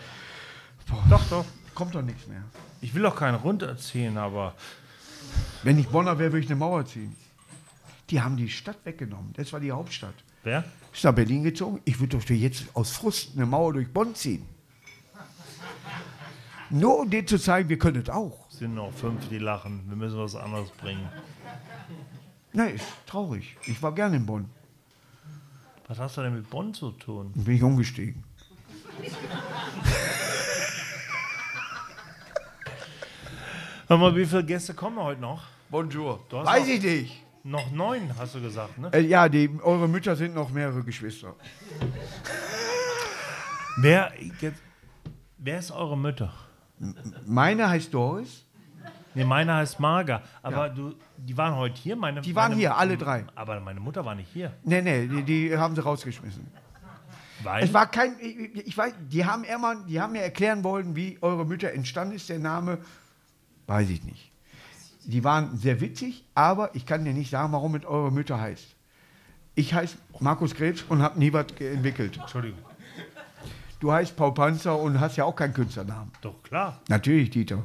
[1.10, 1.46] Doch, doch.
[1.74, 2.44] kommt doch nichts mehr.
[2.82, 4.54] Ich will doch keinen runterziehen, aber.
[5.64, 7.16] Wenn ich Bonner wäre, würde ich eine Mauer ziehen.
[8.10, 9.34] Die haben die Stadt weggenommen.
[9.36, 10.14] Das war die Hauptstadt.
[10.44, 10.64] Wer?
[10.94, 11.82] Ist nach Berlin gezogen.
[11.86, 14.46] Ich würde doch jetzt aus Frust eine Mauer durch Bonn ziehen.
[16.70, 18.47] Nur um denen zu zeigen, wir können es auch.
[18.58, 19.84] Es sind noch fünf, die lachen.
[19.88, 21.08] Wir müssen was anderes bringen.
[22.54, 23.56] Nein, ist traurig.
[23.68, 24.50] Ich war gerne in Bonn.
[25.88, 27.32] Was hast du denn mit Bonn zu tun?
[27.36, 28.24] Dann bin ich umgestiegen.
[33.88, 35.44] Hör mal, wie viele Gäste kommen heute noch?
[35.70, 36.20] Bonjour.
[36.32, 37.24] Weiß ich nicht.
[37.44, 38.90] Noch neun, hast du gesagt, ne?
[38.92, 41.36] Äh, ja, die, eure Mütter sind noch mehrere Geschwister.
[43.78, 44.64] Wer, jetzt,
[45.38, 46.34] wer ist eure Mütter?
[47.24, 48.47] Meine heißt Doris.
[49.18, 50.22] Ne, meine heißt Marga.
[50.44, 51.96] Aber du, die waren heute hier?
[51.96, 53.26] Meine, Die waren meine, hier, alle drei.
[53.34, 54.54] Aber meine Mutter war nicht hier.
[54.64, 56.46] Nee, nee, die, die haben sie rausgeschmissen.
[57.42, 57.64] Weil?
[57.64, 61.18] Es war kein, ich, ich weiß, die haben, immer, die haben mir erklären wollen, wie
[61.22, 62.78] eure Mütter entstanden ist, der Name,
[63.66, 64.32] weiß ich nicht.
[65.06, 68.76] Die waren sehr witzig, aber ich kann dir nicht sagen, warum es eure Mütter heißt.
[69.56, 72.18] Ich heiße Markus Krebs und habe nie was entwickelt.
[72.18, 72.60] Entschuldigung.
[73.80, 76.12] Du heißt Paul Panzer und hast ja auch keinen Künstlernamen.
[76.22, 76.82] Doch, klar.
[76.88, 77.64] Natürlich, Dieter.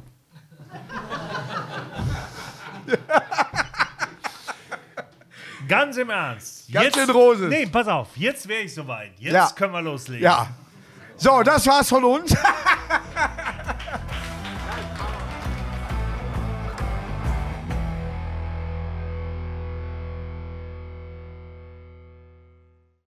[5.68, 6.70] Ganz im Ernst.
[6.72, 7.48] Ganz in Roses.
[7.48, 8.08] Nee, pass auf.
[8.16, 9.12] Jetzt wäre ich soweit.
[9.18, 9.50] Jetzt Ja.
[9.54, 10.24] können wir loslegen.
[10.24, 10.48] Ja.
[11.16, 12.36] So, das war's von uns.